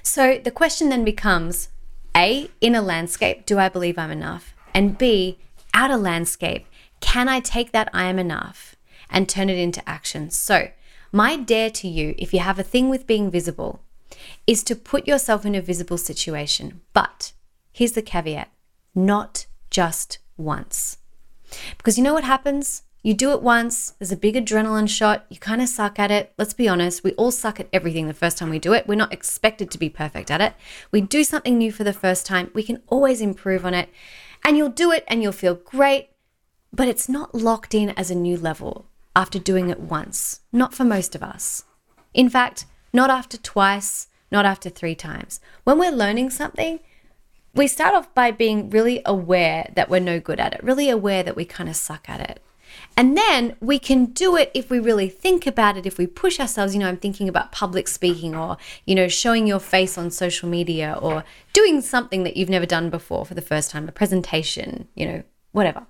So 0.03 0.39
the 0.39 0.51
question 0.51 0.91
then 0.91 1.07
becomes 1.07 1.71
A, 2.15 2.51
inner 2.61 2.83
landscape, 2.83 3.47
do 3.47 3.59
I 3.59 3.71
believe 3.71 3.97
I'm 3.97 4.11
enough? 4.11 4.55
And 4.75 4.99
B, 4.99 5.39
outer 5.73 5.97
landscape, 5.97 6.67
can 7.01 7.29
I 7.29 7.41
take 7.41 7.73
that 7.73 7.89
I 7.93 8.05
am 8.05 8.19
enough 8.19 8.77
and 9.11 9.29
turn 9.29 9.49
it 9.49 9.59
into 9.59 9.87
action? 9.89 10.31
So, 10.31 10.71
my 11.13 11.37
dare 11.37 11.71
to 11.71 11.89
you, 11.89 12.15
if 12.19 12.35
you 12.35 12.41
have 12.41 12.59
a 12.59 12.63
thing 12.63 12.89
with 12.89 13.07
being 13.07 13.31
visible, 13.31 13.81
is 14.47 14.63
to 14.65 14.77
put 14.77 15.07
yourself 15.07 15.47
in 15.47 15.55
a 15.55 15.63
visible 15.63 15.99
situation. 15.99 16.81
But 16.93 17.33
here's 17.73 17.93
the 17.93 18.03
caveat 18.03 18.51
not 18.95 19.47
just 19.71 20.19
once. 20.37 20.99
Because 21.77 21.97
you 21.97 22.05
know 22.05 22.15
what 22.15 22.25
happens? 22.25 22.83
You 23.03 23.15
do 23.15 23.31
it 23.31 23.43
once, 23.43 23.93
there's 23.93 24.13
a 24.13 24.17
big 24.17 24.35
adrenaline 24.35 24.89
shot, 24.89 25.25
you 25.29 25.39
kind 25.39 25.63
of 25.63 25.69
suck 25.69 25.99
at 26.01 26.11
it. 26.11 26.33
Let's 26.37 26.53
be 26.53 26.69
honest, 26.69 27.05
we 27.05 27.13
all 27.13 27.31
suck 27.31 27.61
at 27.61 27.69
everything 27.73 28.09
the 28.09 28.13
first 28.13 28.37
time 28.37 28.51
we 28.51 28.59
do 28.59 28.73
it. 28.73 28.89
We're 28.89 28.97
not 28.97 29.13
expected 29.13 29.71
to 29.71 29.79
be 29.79 29.89
perfect 29.89 30.31
at 30.31 30.41
it. 30.41 30.55
We 30.91 31.01
do 31.01 31.23
something 31.23 31.57
new 31.57 31.71
for 31.71 31.85
the 31.85 31.93
first 31.93 32.27
time, 32.27 32.51
we 32.55 32.63
can 32.63 32.83
always 32.89 33.21
improve 33.21 33.65
on 33.65 33.73
it. 33.73 33.89
And 34.45 34.57
you'll 34.57 34.69
do 34.69 34.91
it 34.91 35.05
and 35.07 35.23
you'll 35.23 35.33
feel 35.33 35.55
great 35.55 36.11
but 36.73 36.89
it's 36.89 37.09
not 37.09 37.35
locked 37.35 37.75
in 37.75 37.91
as 37.91 38.11
a 38.11 38.15
new 38.15 38.37
level 38.37 38.87
after 39.17 39.39
doing 39.39 39.69
it 39.71 39.81
once, 39.81 40.41
not 40.53 40.75
for 40.75 40.85
most 40.85 41.15
of 41.15 41.23
us. 41.23 41.65
In 42.15 42.29
fact, 42.29 42.67
not 42.93 43.11
after 43.11 43.37
twice, 43.37 44.09
not 44.31 44.47
after 44.47 44.71
three 44.71 44.95
times. 44.95 45.41
When 45.65 45.79
we're 45.79 45.91
learning 45.91 46.31
something, 46.31 46.81
we 47.55 47.67
start 47.67 47.95
off 47.95 48.15
by 48.15 48.31
being 48.31 48.71
really 48.71 49.03
aware 49.05 49.71
that 49.75 49.89
we're 49.89 50.01
no 50.01 50.21
good 50.21 50.39
at 50.39 50.55
it, 50.55 50.63
really 50.63 50.89
aware 50.89 51.23
that 51.23 51.37
we 51.37 51.45
kind 51.45 51.69
of 51.69 51.77
suck 51.77 52.09
at 52.09 52.21
it. 52.21 52.43
And 52.97 53.17
then 53.17 53.57
we 53.61 53.79
can 53.79 54.07
do 54.07 54.37
it 54.37 54.51
if 54.55 54.71
we 54.71 54.79
really 54.79 55.09
think 55.09 55.47
about 55.47 55.77
it, 55.77 55.87
if 55.87 55.97
we 55.97 56.07
push 56.07 56.39
ourselves. 56.39 56.75
You 56.75 56.81
know, 56.81 56.89
I'm 56.89 56.99
thinking 56.99 57.29
about 57.29 57.51
public 57.51 57.89
speaking 57.89 58.37
or, 58.37 58.59
you 58.85 58.95
know, 58.95 59.09
showing 59.09 59.47
your 59.47 59.59
face 59.59 59.97
on 59.97 60.11
social 60.11 60.49
media 60.49 60.99
or 61.01 61.25
doing 61.55 61.81
something 61.81 62.25
that 62.25 62.37
you've 62.37 62.51
never 62.51 62.67
done 62.67 62.91
before 62.91 63.25
for 63.25 63.35
the 63.35 63.43
first 63.43 63.71
time, 63.71 63.89
a 63.89 63.93
presentation, 63.93 64.87
you 64.95 65.07
know, 65.07 65.23
whatever 65.53 65.87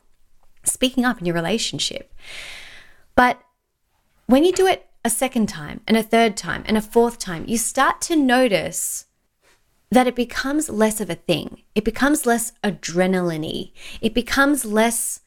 speaking 0.65 1.05
up 1.05 1.19
in 1.19 1.27
your 1.27 1.35
relationship. 1.35 2.13
But 3.15 3.41
when 4.27 4.45
you 4.45 4.53
do 4.53 4.67
it 4.67 4.87
a 5.05 5.11
second 5.11 5.49
time 5.49 5.81
and 5.87 5.97
a 5.97 6.03
third 6.03 6.37
time 6.37 6.63
and 6.67 6.77
a 6.77 6.83
fourth 6.83 7.19
time, 7.19 7.45
you 7.47 7.59
start 7.59 8.01
to 8.03 8.17
notice 8.17 9.07
that 9.91 10.07
it 10.07 10.15
becomes 10.15 10.69
less 10.69 11.01
of 11.01 11.09
a 11.09 11.15
thing. 11.15 11.63
It 11.75 11.85
becomes 11.85 12.27
less 12.27 12.53
adrenaline 12.63 13.73
It 14.01 14.15
becomes 14.15 14.65
less 14.65 15.21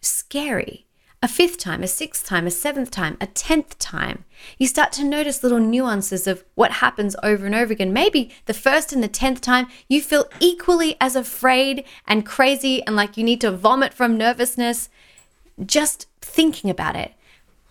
scary 0.00 0.85
a 1.22 1.28
fifth 1.28 1.58
time, 1.58 1.82
a 1.82 1.88
sixth 1.88 2.26
time, 2.26 2.46
a 2.46 2.50
seventh 2.50 2.90
time, 2.90 3.16
a 3.20 3.26
tenth 3.26 3.78
time. 3.78 4.24
You 4.58 4.66
start 4.66 4.92
to 4.92 5.04
notice 5.04 5.42
little 5.42 5.58
nuances 5.58 6.26
of 6.26 6.44
what 6.54 6.72
happens 6.72 7.16
over 7.22 7.46
and 7.46 7.54
over 7.54 7.72
again. 7.72 7.92
Maybe 7.92 8.30
the 8.44 8.54
first 8.54 8.92
and 8.92 9.02
the 9.02 9.08
tenth 9.08 9.40
time, 9.40 9.66
you 9.88 10.02
feel 10.02 10.26
equally 10.40 10.96
as 11.00 11.16
afraid 11.16 11.84
and 12.06 12.26
crazy 12.26 12.82
and 12.86 12.94
like 12.94 13.16
you 13.16 13.24
need 13.24 13.40
to 13.40 13.50
vomit 13.50 13.94
from 13.94 14.18
nervousness 14.18 14.88
just 15.64 16.06
thinking 16.20 16.68
about 16.68 16.96
it. 16.96 17.14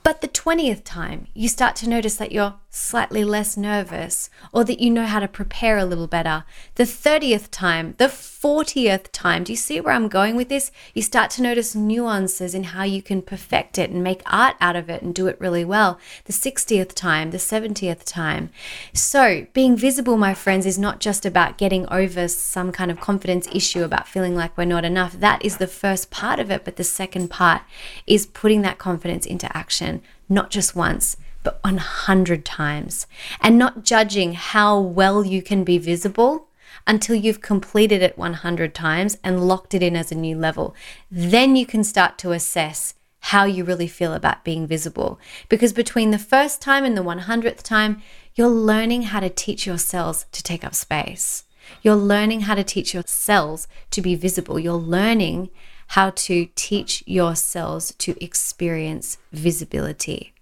But 0.03 0.21
the 0.21 0.27
20th 0.27 0.83
time, 0.83 1.27
you 1.33 1.49
start 1.49 1.75
to 1.77 1.89
notice 1.89 2.15
that 2.17 2.31
you're 2.31 2.55
slightly 2.75 3.23
less 3.23 3.55
nervous 3.55 4.29
or 4.51 4.65
that 4.65 4.81
you 4.81 4.91
know 4.91 5.05
how 5.05 5.19
to 5.19 5.29
prepare 5.29 5.77
a 5.77 5.85
little 5.85 6.07
better. 6.07 6.43
The 6.75 6.83
30th 6.83 7.47
time, 7.49 7.95
the 7.97 8.07
40th 8.07 9.05
time, 9.13 9.45
do 9.45 9.53
you 9.53 9.57
see 9.57 9.79
where 9.79 9.93
I'm 9.93 10.09
going 10.09 10.35
with 10.35 10.49
this? 10.49 10.71
You 10.93 11.01
start 11.01 11.31
to 11.31 11.41
notice 11.41 11.73
nuances 11.73 12.53
in 12.53 12.63
how 12.63 12.83
you 12.83 13.01
can 13.01 13.21
perfect 13.21 13.77
it 13.77 13.91
and 13.91 14.03
make 14.03 14.21
art 14.25 14.57
out 14.59 14.75
of 14.75 14.89
it 14.89 15.01
and 15.01 15.15
do 15.15 15.27
it 15.27 15.39
really 15.39 15.63
well. 15.63 15.97
The 16.25 16.33
60th 16.33 16.93
time, 16.93 17.31
the 17.31 17.37
70th 17.37 18.03
time. 18.03 18.49
So, 18.91 19.47
being 19.53 19.77
visible, 19.77 20.17
my 20.17 20.33
friends, 20.33 20.65
is 20.65 20.77
not 20.77 20.99
just 20.99 21.25
about 21.25 21.57
getting 21.57 21.87
over 21.87 22.27
some 22.27 22.73
kind 22.73 22.91
of 22.91 22.99
confidence 22.99 23.47
issue 23.53 23.83
about 23.83 24.07
feeling 24.07 24.35
like 24.35 24.57
we're 24.57 24.65
not 24.65 24.83
enough. 24.83 25.13
That 25.13 25.43
is 25.45 25.57
the 25.57 25.67
first 25.67 26.11
part 26.11 26.41
of 26.41 26.51
it. 26.51 26.65
But 26.65 26.75
the 26.75 26.83
second 26.83 27.29
part 27.29 27.61
is 28.05 28.25
putting 28.25 28.63
that 28.63 28.79
confidence 28.79 29.25
into 29.25 29.55
action, 29.55 30.01
not 30.27 30.49
just 30.49 30.75
once 30.75 31.15
but 31.45 31.63
100 31.63 32.43
times, 32.43 33.07
and 33.39 33.57
not 33.57 33.85
judging 33.85 34.33
how 34.33 34.77
well 34.77 35.25
you 35.25 35.41
can 35.41 35.63
be 35.63 35.77
visible 35.77 36.49
until 36.85 37.15
you've 37.15 37.39
completed 37.39 38.01
it 38.01 38.17
100 38.17 38.75
times 38.75 39.17
and 39.23 39.47
locked 39.47 39.73
it 39.73 39.81
in 39.81 39.95
as 39.95 40.11
a 40.11 40.15
new 40.15 40.37
level. 40.37 40.75
Then 41.09 41.55
you 41.55 41.65
can 41.65 41.85
start 41.85 42.17
to 42.17 42.33
assess 42.33 42.95
how 43.31 43.45
you 43.45 43.63
really 43.63 43.87
feel 43.87 44.13
about 44.13 44.43
being 44.43 44.67
visible. 44.67 45.19
Because 45.49 45.73
between 45.73 46.11
the 46.11 46.19
first 46.19 46.61
time 46.61 46.83
and 46.83 46.95
the 46.95 47.03
100th 47.03 47.63
time, 47.63 48.01
you're 48.35 48.47
learning 48.47 49.03
how 49.03 49.19
to 49.19 49.29
teach 49.29 49.65
your 49.65 49.79
cells 49.79 50.25
to 50.31 50.43
take 50.43 50.63
up 50.63 50.75
space. 50.75 51.43
You're 51.81 51.95
learning 51.95 52.41
how 52.41 52.53
to 52.53 52.63
teach 52.63 52.93
your 52.93 53.03
cells 53.07 53.67
to 53.89 54.01
be 54.01 54.13
visible. 54.13 54.59
You're 54.59 54.73
learning 54.73 55.49
how 55.87 56.11
to 56.11 56.47
teach 56.55 57.03
your 57.07 57.35
cells 57.35 57.95
to 57.97 58.15
experience 58.23 59.17
visibility. 59.31 60.34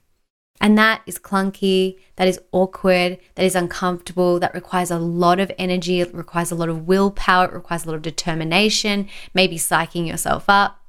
And 0.62 0.77
that 0.77 1.01
is 1.05 1.17
clunky, 1.17 1.98
that 2.15 2.27
is 2.27 2.39
awkward, 2.51 3.17
that 3.36 3.45
is 3.45 3.55
uncomfortable, 3.55 4.39
that 4.39 4.53
requires 4.53 4.91
a 4.91 5.00
lot 5.00 5.39
of 5.39 5.51
energy, 5.57 6.00
it 6.00 6.13
requires 6.13 6.51
a 6.51 6.55
lot 6.55 6.69
of 6.69 6.88
willpower, 6.88 7.45
it 7.45 7.53
requires 7.53 7.83
a 7.83 7.88
lot 7.88 7.95
of 7.95 8.01
determination, 8.01 9.10
maybe 9.33 9.57
psyching 9.57 10.07
yourself 10.07 10.45
up. 10.48 10.79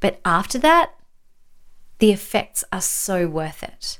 But 0.00 0.20
after 0.24 0.58
that, 0.58 0.94
the 1.98 2.12
effects 2.12 2.64
are 2.72 2.80
so 2.80 3.26
worth 3.26 3.62
it 3.62 3.98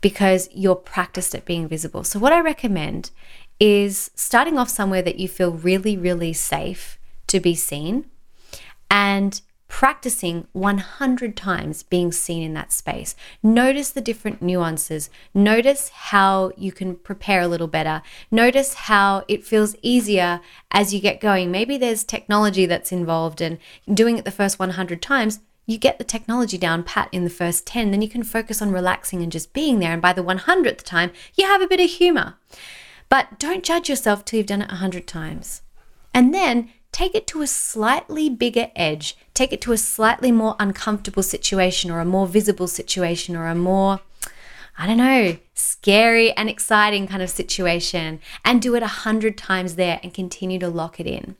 because 0.00 0.48
you're 0.52 0.74
practiced 0.74 1.34
at 1.34 1.44
being 1.44 1.68
visible. 1.68 2.04
So, 2.04 2.18
what 2.18 2.32
I 2.32 2.40
recommend 2.40 3.10
is 3.58 4.10
starting 4.14 4.58
off 4.58 4.68
somewhere 4.68 5.02
that 5.02 5.18
you 5.18 5.28
feel 5.28 5.52
really, 5.52 5.96
really 5.96 6.32
safe 6.32 6.98
to 7.28 7.40
be 7.40 7.54
seen 7.54 8.06
and 8.90 9.40
practicing 9.82 10.46
100 10.52 11.36
times 11.36 11.82
being 11.82 12.12
seen 12.12 12.40
in 12.40 12.54
that 12.54 12.70
space. 12.70 13.16
Notice 13.42 13.90
the 13.90 14.00
different 14.00 14.40
nuances. 14.40 15.10
Notice 15.34 15.88
how 15.88 16.52
you 16.56 16.70
can 16.70 16.94
prepare 16.94 17.40
a 17.40 17.48
little 17.48 17.66
better. 17.66 18.00
Notice 18.30 18.74
how 18.74 19.24
it 19.26 19.44
feels 19.44 19.74
easier 19.82 20.40
as 20.70 20.94
you 20.94 21.00
get 21.00 21.20
going. 21.20 21.50
Maybe 21.50 21.76
there's 21.76 22.04
technology 22.04 22.64
that's 22.64 22.92
involved, 22.92 23.40
and 23.40 23.58
doing 23.92 24.18
it 24.18 24.24
the 24.24 24.30
first 24.30 24.60
100 24.60 25.02
times, 25.02 25.40
you 25.66 25.78
get 25.78 25.98
the 25.98 26.04
technology 26.04 26.58
down 26.58 26.84
pat 26.84 27.08
in 27.10 27.24
the 27.24 27.28
first 27.28 27.66
10, 27.66 27.90
then 27.90 28.02
you 28.02 28.08
can 28.08 28.22
focus 28.22 28.62
on 28.62 28.70
relaxing 28.70 29.20
and 29.20 29.32
just 29.32 29.52
being 29.52 29.80
there. 29.80 29.94
And 29.94 30.00
by 30.00 30.12
the 30.12 30.22
100th 30.22 30.84
time, 30.84 31.10
you 31.34 31.48
have 31.48 31.60
a 31.60 31.66
bit 31.66 31.80
of 31.80 31.90
humor. 31.90 32.34
But 33.08 33.36
don't 33.40 33.64
judge 33.64 33.88
yourself 33.88 34.24
till 34.24 34.36
you've 34.36 34.46
done 34.46 34.62
it 34.62 34.68
100 34.68 35.08
times. 35.08 35.62
And 36.14 36.32
then 36.32 36.70
take 36.92 37.14
it 37.14 37.26
to 37.26 37.40
a 37.40 37.46
slightly 37.46 38.28
bigger 38.28 38.70
edge, 38.76 39.16
take 39.34 39.52
it 39.52 39.62
to 39.62 39.72
a 39.72 39.78
slightly 39.78 40.30
more 40.30 40.54
uncomfortable 40.60 41.22
situation 41.22 41.90
or 41.90 42.00
a 42.00 42.04
more 42.04 42.26
visible 42.26 42.68
situation 42.68 43.34
or 43.34 43.48
a 43.48 43.54
more, 43.54 44.00
I 44.76 44.86
don't 44.86 44.98
know, 44.98 45.38
scary 45.54 46.32
and 46.32 46.50
exciting 46.50 47.06
kind 47.06 47.22
of 47.22 47.30
situation 47.30 48.20
and 48.44 48.60
do 48.60 48.74
it 48.74 48.82
a 48.82 48.88
hundred 48.88 49.38
times 49.38 49.76
there 49.76 50.00
and 50.02 50.12
continue 50.12 50.58
to 50.58 50.68
lock 50.68 51.00
it 51.00 51.06
in. 51.06 51.34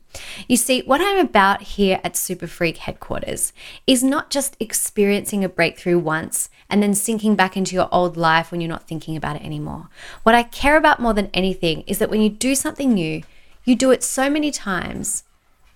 You 0.47 0.57
see, 0.57 0.81
what 0.81 1.01
I'm 1.01 1.19
about 1.19 1.61
here 1.61 1.99
at 2.03 2.17
Super 2.17 2.47
Freak 2.47 2.77
headquarters 2.77 3.53
is 3.85 4.03
not 4.03 4.31
just 4.31 4.57
experiencing 4.59 5.43
a 5.43 5.49
breakthrough 5.49 5.99
once 5.99 6.49
and 6.67 6.81
then 6.81 6.95
sinking 6.95 7.35
back 7.35 7.55
into 7.55 7.75
your 7.75 7.89
old 7.91 8.17
life 8.17 8.51
when 8.51 8.59
you're 8.59 8.69
not 8.69 8.87
thinking 8.87 9.15
about 9.15 9.35
it 9.35 9.45
anymore. 9.45 9.89
What 10.23 10.35
I 10.35 10.41
care 10.41 10.77
about 10.77 10.99
more 10.99 11.13
than 11.13 11.29
anything 11.31 11.81
is 11.81 11.99
that 11.99 12.09
when 12.09 12.21
you 12.21 12.29
do 12.29 12.55
something 12.55 12.93
new, 12.93 13.21
you 13.65 13.75
do 13.75 13.91
it 13.91 14.03
so 14.03 14.29
many 14.29 14.49
times 14.49 15.23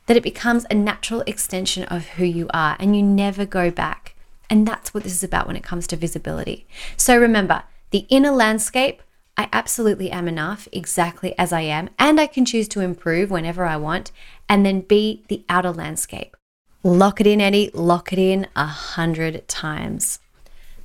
that 0.07 0.17
it 0.17 0.23
becomes 0.23 0.65
a 0.69 0.73
natural 0.73 1.21
extension 1.27 1.83
of 1.83 2.07
who 2.07 2.25
you 2.25 2.47
are 2.53 2.75
and 2.79 2.95
you 2.95 3.03
never 3.03 3.45
go 3.45 3.69
back. 3.69 4.15
And 4.49 4.67
that's 4.67 4.93
what 4.93 5.03
this 5.03 5.13
is 5.13 5.23
about 5.23 5.47
when 5.47 5.55
it 5.55 5.63
comes 5.63 5.87
to 5.87 5.95
visibility. 5.95 6.65
So 6.95 7.17
remember, 7.17 7.63
the 7.91 8.05
inner 8.09 8.31
landscape, 8.31 9.01
I 9.37 9.49
absolutely 9.53 10.09
am 10.09 10.27
enough 10.27 10.67
exactly 10.71 11.37
as 11.37 11.53
I 11.53 11.61
am, 11.61 11.89
and 11.99 12.19
I 12.19 12.27
can 12.27 12.45
choose 12.45 12.67
to 12.69 12.81
improve 12.81 13.29
whenever 13.29 13.65
I 13.65 13.77
want, 13.77 14.11
and 14.49 14.65
then 14.65 14.81
be 14.81 15.23
the 15.27 15.43
outer 15.47 15.71
landscape. 15.71 16.35
Lock 16.83 17.21
it 17.21 17.27
in, 17.27 17.39
Eddie, 17.39 17.69
lock 17.73 18.11
it 18.11 18.19
in 18.19 18.47
a 18.55 18.65
hundred 18.65 19.47
times. 19.47 20.19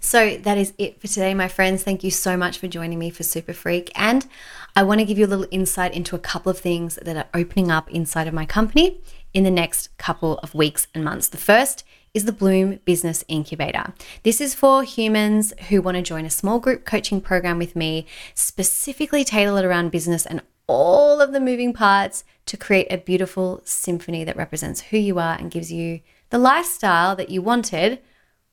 So 0.00 0.37
that 0.38 0.59
is 0.59 0.75
it 0.79 1.00
for 1.00 1.07
today, 1.07 1.33
my 1.33 1.47
friends. 1.47 1.85
Thank 1.85 2.02
you 2.02 2.11
so 2.11 2.37
much 2.37 2.59
for 2.59 2.67
joining 2.67 2.99
me 2.99 3.09
for 3.09 3.23
Super 3.23 3.52
Freak. 3.52 3.93
And 3.95 4.26
I 4.75 4.83
want 4.85 5.00
to 5.00 5.05
give 5.05 5.19
you 5.19 5.26
a 5.26 5.29
little 5.29 5.47
insight 5.50 5.93
into 5.93 6.17
a 6.17 6.21
couple 6.21 6.49
of 6.49 6.59
things 6.59 6.99
that 7.02 7.17
are 7.17 7.29
opening 7.35 7.71
up 7.71 7.91
inside 7.91 8.26
of 8.26 8.33
my 8.33 8.47
company 8.47 9.02
in 9.35 9.45
the 9.45 9.50
next 9.50 9.95
couple 9.99 10.38
of 10.38 10.55
weeks 10.55 10.87
and 10.95 11.05
months. 11.05 11.29
The 11.29 11.37
first 11.37 11.85
is 12.14 12.25
the 12.25 12.33
Bloom 12.33 12.81
Business 12.87 13.23
Incubator. 13.29 13.93
This 14.23 14.41
is 14.41 14.55
for 14.55 14.83
humans 14.83 15.52
who 15.69 15.83
want 15.83 15.97
to 15.99 16.02
join 16.02 16.25
a 16.25 16.31
small 16.31 16.59
group 16.59 16.87
coaching 16.87 17.21
program 17.21 17.59
with 17.59 17.76
me, 17.76 18.07
specifically 18.35 19.25
tailored 19.25 19.67
around 19.67 19.91
business 19.91 20.25
and 20.25 20.41
all 20.67 21.21
of 21.21 21.33
the 21.33 21.41
moving 21.41 21.75
parts 21.75 22.25
to 22.47 22.57
create 22.57 22.87
a 22.91 22.97
beautiful 22.97 23.61
symphony 23.64 24.25
that 24.25 24.37
represents 24.37 24.81
who 24.81 24.97
you 24.97 25.19
are 25.19 25.37
and 25.38 25.50
gives 25.50 25.71
you 25.71 26.00
the 26.31 26.38
lifestyle 26.38 27.14
that 27.14 27.29
you 27.29 27.43
wanted 27.43 27.99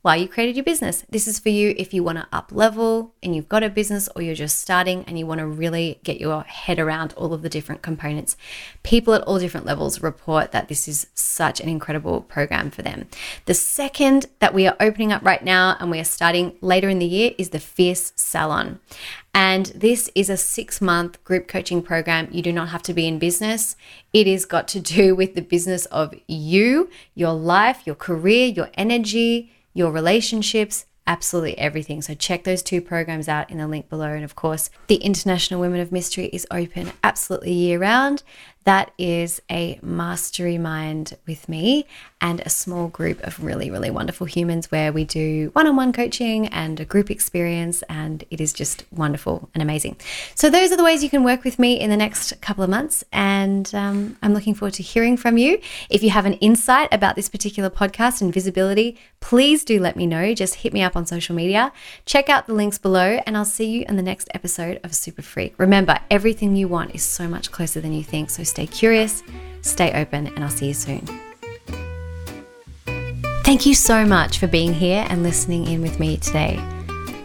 while 0.02 0.16
you 0.16 0.30
created 0.30 0.56
your 0.56 0.64
business. 0.64 1.04
This 1.10 1.28
is 1.28 1.40
for 1.40 1.50
you 1.50 1.76
if 1.78 1.94
you 1.94 2.04
want 2.04 2.20
to 2.20 2.28
up 2.32 2.52
level 2.54 3.14
and 3.22 3.36
you've 3.36 3.50
got 3.50 3.64
a 3.64 3.70
business 3.70 4.08
or 4.16 4.22
you're 4.22 4.34
just 4.34 4.60
starting 4.60 5.04
and 5.06 5.20
you 5.20 5.26
want 5.26 5.40
to 5.40 5.46
really 5.46 6.00
get 6.04 6.22
your 6.22 6.44
head 6.44 6.80
around 6.80 7.14
all 7.18 7.34
of 7.34 7.42
the 7.42 7.50
different 7.50 7.82
components. 7.82 8.38
People 8.82 9.14
at 9.14 9.22
all 9.24 9.40
different 9.40 9.66
levels 9.66 10.02
report 10.02 10.54
that 10.54 10.70
this 10.70 10.88
is 10.88 11.08
such 11.16 11.60
an 11.60 11.68
incredible 11.68 12.22
program 12.22 12.72
for 12.72 12.82
them. 12.82 13.08
The 13.46 13.54
second 13.54 14.28
that 14.40 14.54
we 14.54 14.68
are 14.68 14.78
opening 14.80 15.12
up 15.12 15.26
right 15.26 15.44
now 15.44 15.76
and 15.82 15.92
we 15.92 16.00
are 16.00 16.06
starting 16.06 16.56
later 16.62 16.88
in 16.88 17.00
the 17.00 17.06
year 17.06 17.32
is 17.38 17.50
the 17.50 17.60
Fierce 17.60 18.14
Salon. 18.16 18.80
And 19.34 19.68
this 19.68 20.10
is 20.16 20.30
a 20.30 20.38
six 20.38 20.80
month 20.80 21.22
group 21.26 21.50
coaching 21.50 21.82
program. 21.82 22.30
You 22.32 22.42
do 22.42 22.54
not 22.54 22.70
have 22.70 22.84
to 22.84 22.94
be 22.94 23.06
in 23.06 23.20
business. 23.20 23.76
It 24.14 24.28
is 24.28 24.46
got 24.46 24.68
to 24.70 24.80
do 24.80 25.14
with 25.14 25.36
the 25.36 25.42
business 25.42 25.86
of 25.88 26.16
you, 26.26 26.90
your 27.16 27.34
life, 27.34 27.82
your 27.86 27.96
career, 27.96 28.48
your 28.48 28.70
energy 28.76 29.52
your 29.74 29.92
relationships, 29.92 30.86
absolutely 31.08 31.58
everything. 31.58 32.02
So 32.02 32.14
check 32.14 32.44
those 32.44 32.62
two 32.62 32.82
programs 32.82 33.28
out 33.28 33.50
in 33.50 33.58
the 33.58 33.68
link 33.68 33.90
below. 33.90 34.14
And 34.14 34.24
of 34.24 34.36
course, 34.36 34.70
the 34.88 34.98
International 34.98 35.60
Women 35.60 35.80
of 35.80 35.92
Mystery 35.92 36.26
is 36.28 36.46
open 36.52 36.92
absolutely 37.04 37.52
year 37.52 37.80
round. 37.80 38.24
That 38.66 38.92
is 38.98 39.42
a 39.50 39.80
mastery 39.82 40.58
mind 40.58 41.18
with 41.26 41.48
me 41.48 41.86
and 42.22 42.42
a 42.42 42.50
small 42.50 42.90
group 42.90 43.22
of 43.22 43.44
really, 43.44 43.72
really 43.72 43.90
wonderful 43.90 44.28
humans 44.28 44.70
where 44.70 44.92
we 44.92 45.06
do 45.06 45.50
one 45.54 45.66
on 45.66 45.76
one 45.76 45.94
coaching 45.94 46.48
and 46.48 46.80
a 46.80 46.86
group 46.86 47.10
experience. 47.10 47.82
And 47.84 48.24
it 48.30 48.42
is 48.42 48.52
just 48.52 48.84
wonderful 48.92 49.50
and 49.54 49.64
amazing. 49.64 49.96
So, 50.36 50.50
those 50.50 50.72
are 50.72 50.78
the 50.78 50.84
ways 50.84 51.04
you 51.04 51.10
can 51.10 51.24
work 51.24 51.44
with 51.44 51.58
me 51.58 51.80
in 51.80 51.90
the 51.90 51.98
next 51.98 52.40
couple 52.42 52.64
of 52.64 52.70
months. 52.70 53.04
And 53.14 53.74
um, 53.74 54.18
I'm 54.22 54.34
looking 54.34 54.54
forward 54.54 54.74
to 54.74 54.84
hearing 54.84 55.16
from 55.16 55.38
you. 55.38 55.60
If 55.90 56.04
you 56.04 56.10
have 56.10 56.26
an 56.26 56.34
insight 56.34 56.90
about 56.92 57.16
this 57.16 57.30
particular 57.30 57.70
podcast 57.70 58.22
and 58.22 58.34
visibility, 58.34 58.98
please 59.22 59.64
do 59.64 59.80
let 59.80 59.96
me 59.96 60.06
know. 60.06 60.34
Just 60.34 60.56
hit 60.56 60.74
me 60.74 60.84
up 60.84 60.96
on 60.96 61.06
social 61.06 61.36
media. 61.36 61.72
Check 62.06 62.30
out 62.30 62.48
the 62.48 62.54
links 62.54 62.78
below, 62.78 63.22
and 63.26 63.38
I'll 63.38 63.46
see 63.46 63.70
you 63.70 63.86
in 63.88 63.96
the 63.96 64.04
next 64.04 64.30
episode 64.34 64.80
of 64.84 64.94
Super 64.94 65.22
Freak. 65.22 65.56
Remember, 65.58 66.00
everything 66.12 66.56
you 66.56 66.68
want 66.68 66.94
is 66.94 67.04
so 67.04 67.28
much 67.28 67.52
closer 67.52 67.80
than 67.80 67.94
you 67.94 68.04
think. 68.04 68.30
So, 68.30 68.44
stay 68.50 68.68
curious, 68.68 69.24
stay 69.62 69.92
open, 69.94 70.28
and 70.28 70.44
I'll 70.44 70.50
see 70.50 70.68
you 70.68 70.74
soon. 70.74 71.06
Thank 73.44 73.66
you 73.66 73.74
so 73.74 74.06
much 74.06 74.38
for 74.38 74.48
being 74.48 74.74
here 74.74 75.06
and 75.10 75.24
listening 75.24 75.68
in 75.68 75.82
with 75.82 76.00
me 76.00 76.18
today. 76.18 76.60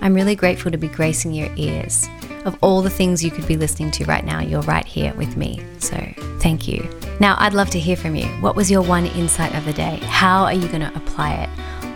I'm 0.00 0.14
really 0.14 0.34
grateful 0.34 0.70
to 0.70 0.78
be 0.78 0.88
gracing 0.88 1.32
your 1.32 1.50
ears. 1.56 2.08
Of 2.44 2.58
all 2.60 2.82
the 2.82 2.90
things 2.90 3.24
you 3.24 3.30
could 3.30 3.46
be 3.46 3.56
listening 3.56 3.90
to 3.92 4.04
right 4.04 4.24
now, 4.24 4.40
you're 4.40 4.62
right 4.62 4.84
here 4.84 5.14
with 5.14 5.36
me. 5.36 5.62
So 5.78 5.96
thank 6.40 6.68
you. 6.68 6.88
Now, 7.20 7.36
I'd 7.38 7.54
love 7.54 7.70
to 7.70 7.78
hear 7.78 7.96
from 7.96 8.14
you. 8.14 8.26
What 8.40 8.56
was 8.56 8.70
your 8.70 8.82
one 8.82 9.06
insight 9.06 9.54
of 9.54 9.64
the 9.64 9.72
day? 9.72 9.96
How 10.02 10.44
are 10.44 10.52
you 10.52 10.68
going 10.68 10.80
to 10.80 10.94
apply 10.96 11.34
it? 11.34 11.48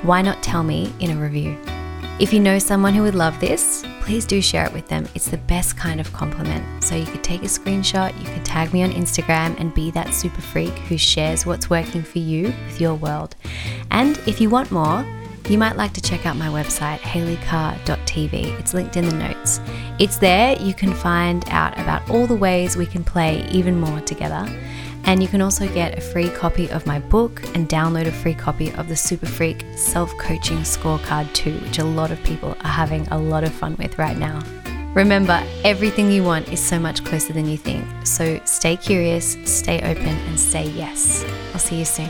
Why 0.05 0.23
not 0.23 0.43
tell 0.43 0.63
me 0.63 0.93
in 1.01 1.11
a 1.11 1.17
review? 1.17 1.59
If 2.21 2.33
you 2.33 2.41
know 2.41 2.59
someone 2.59 2.95
who 2.95 3.03
would 3.03 3.15
love 3.15 3.39
this, 3.39 3.85
please 4.01 4.25
do 4.25 4.43
share 4.43 4.67
it 4.67 4.73
with 4.73 4.89
them. 4.89 5.07
It's 5.15 5.29
the 5.29 5.37
best 5.37 5.77
kind 5.77 6.01
of 6.01 6.13
compliment. 6.13 6.83
So 6.83 6.97
you 6.97 7.07
could 7.07 7.23
take 7.23 7.43
a 7.43 7.47
screenshot, 7.47 8.19
you 8.19 8.25
could 8.25 8.45
tag 8.45 8.73
me 8.73 8.83
on 8.83 8.91
Instagram 8.91 9.59
and 9.61 9.73
be 9.73 9.93
that 9.93 10.13
super 10.13 10.41
freak 10.41 10.77
who 10.89 10.99
shares 10.99 11.47
what's 11.47 11.71
working 11.71 12.03
for 12.03 12.19
you 12.19 12.53
with 12.67 12.81
your 12.81 12.97
world. 12.97 13.37
And 13.93 14.19
if 14.27 14.41
you 14.41 14.51
want 14.51 14.73
more, 14.73 15.07
you 15.49 15.59
might 15.59 15.77
like 15.77 15.93
to 15.93 16.01
check 16.01 16.27
out 16.27 16.37
my 16.37 16.49
website, 16.49 16.99
hayleycarr.tv. 16.99 18.59
It's 18.59 18.75
linked 18.75 18.97
in 18.97 19.09
the 19.09 19.15
notes. 19.15 19.61
It's 20.01 20.19
there 20.19 20.61
you 20.61 20.75
can 20.75 20.93
find 20.95 21.49
out 21.51 21.79
about 21.79 22.11
all 22.11 22.27
the 22.27 22.35
ways 22.35 22.77
we 22.77 22.87
can 22.87 23.05
play 23.05 23.47
even 23.53 23.79
more 23.79 24.01
together 24.01 24.45
and 25.05 25.23
you 25.23 25.29
can 25.29 25.41
also 25.41 25.67
get 25.69 25.97
a 25.97 26.01
free 26.01 26.29
copy 26.31 26.71
of 26.71 26.87
my 26.87 26.99
book 26.99 27.43
and 27.55 27.69
download 27.69 28.07
a 28.07 28.13
free 28.13 28.35
copy 28.35 28.73
of 28.73 28.89
the 28.89 28.97
Super 28.97 29.27
Freak 29.27 29.65
Self 29.77 30.17
Coaching 30.19 30.59
Scorecard 30.59 31.33
too, 31.33 31.59
which 31.59 31.79
a 31.79 31.85
lot 31.85 32.11
of 32.11 32.23
people 32.25 32.57
are 32.61 32.71
having 32.71 33.07
a 33.09 33.19
lot 33.19 33.45
of 33.45 33.53
fun 33.53 33.77
with 33.79 33.99
right 33.99 34.17
now. 34.17 34.43
Remember, 34.95 35.43
everything 35.65 36.11
you 36.11 36.25
want 36.25 36.49
is 36.53 36.61
so 36.61 36.79
much 36.79 37.05
closer 37.05 37.33
than 37.33 37.47
you 37.47 37.57
think. 37.57 37.85
So 38.05 38.41
stay 38.45 38.77
curious, 38.77 39.37
stay 39.45 39.79
open, 39.79 40.09
and 40.09 40.41
say 40.41 40.69
yes. 40.71 41.25
I'll 41.53 41.61
see 41.61 41.79
you 41.79 41.85
soon. 41.85 42.09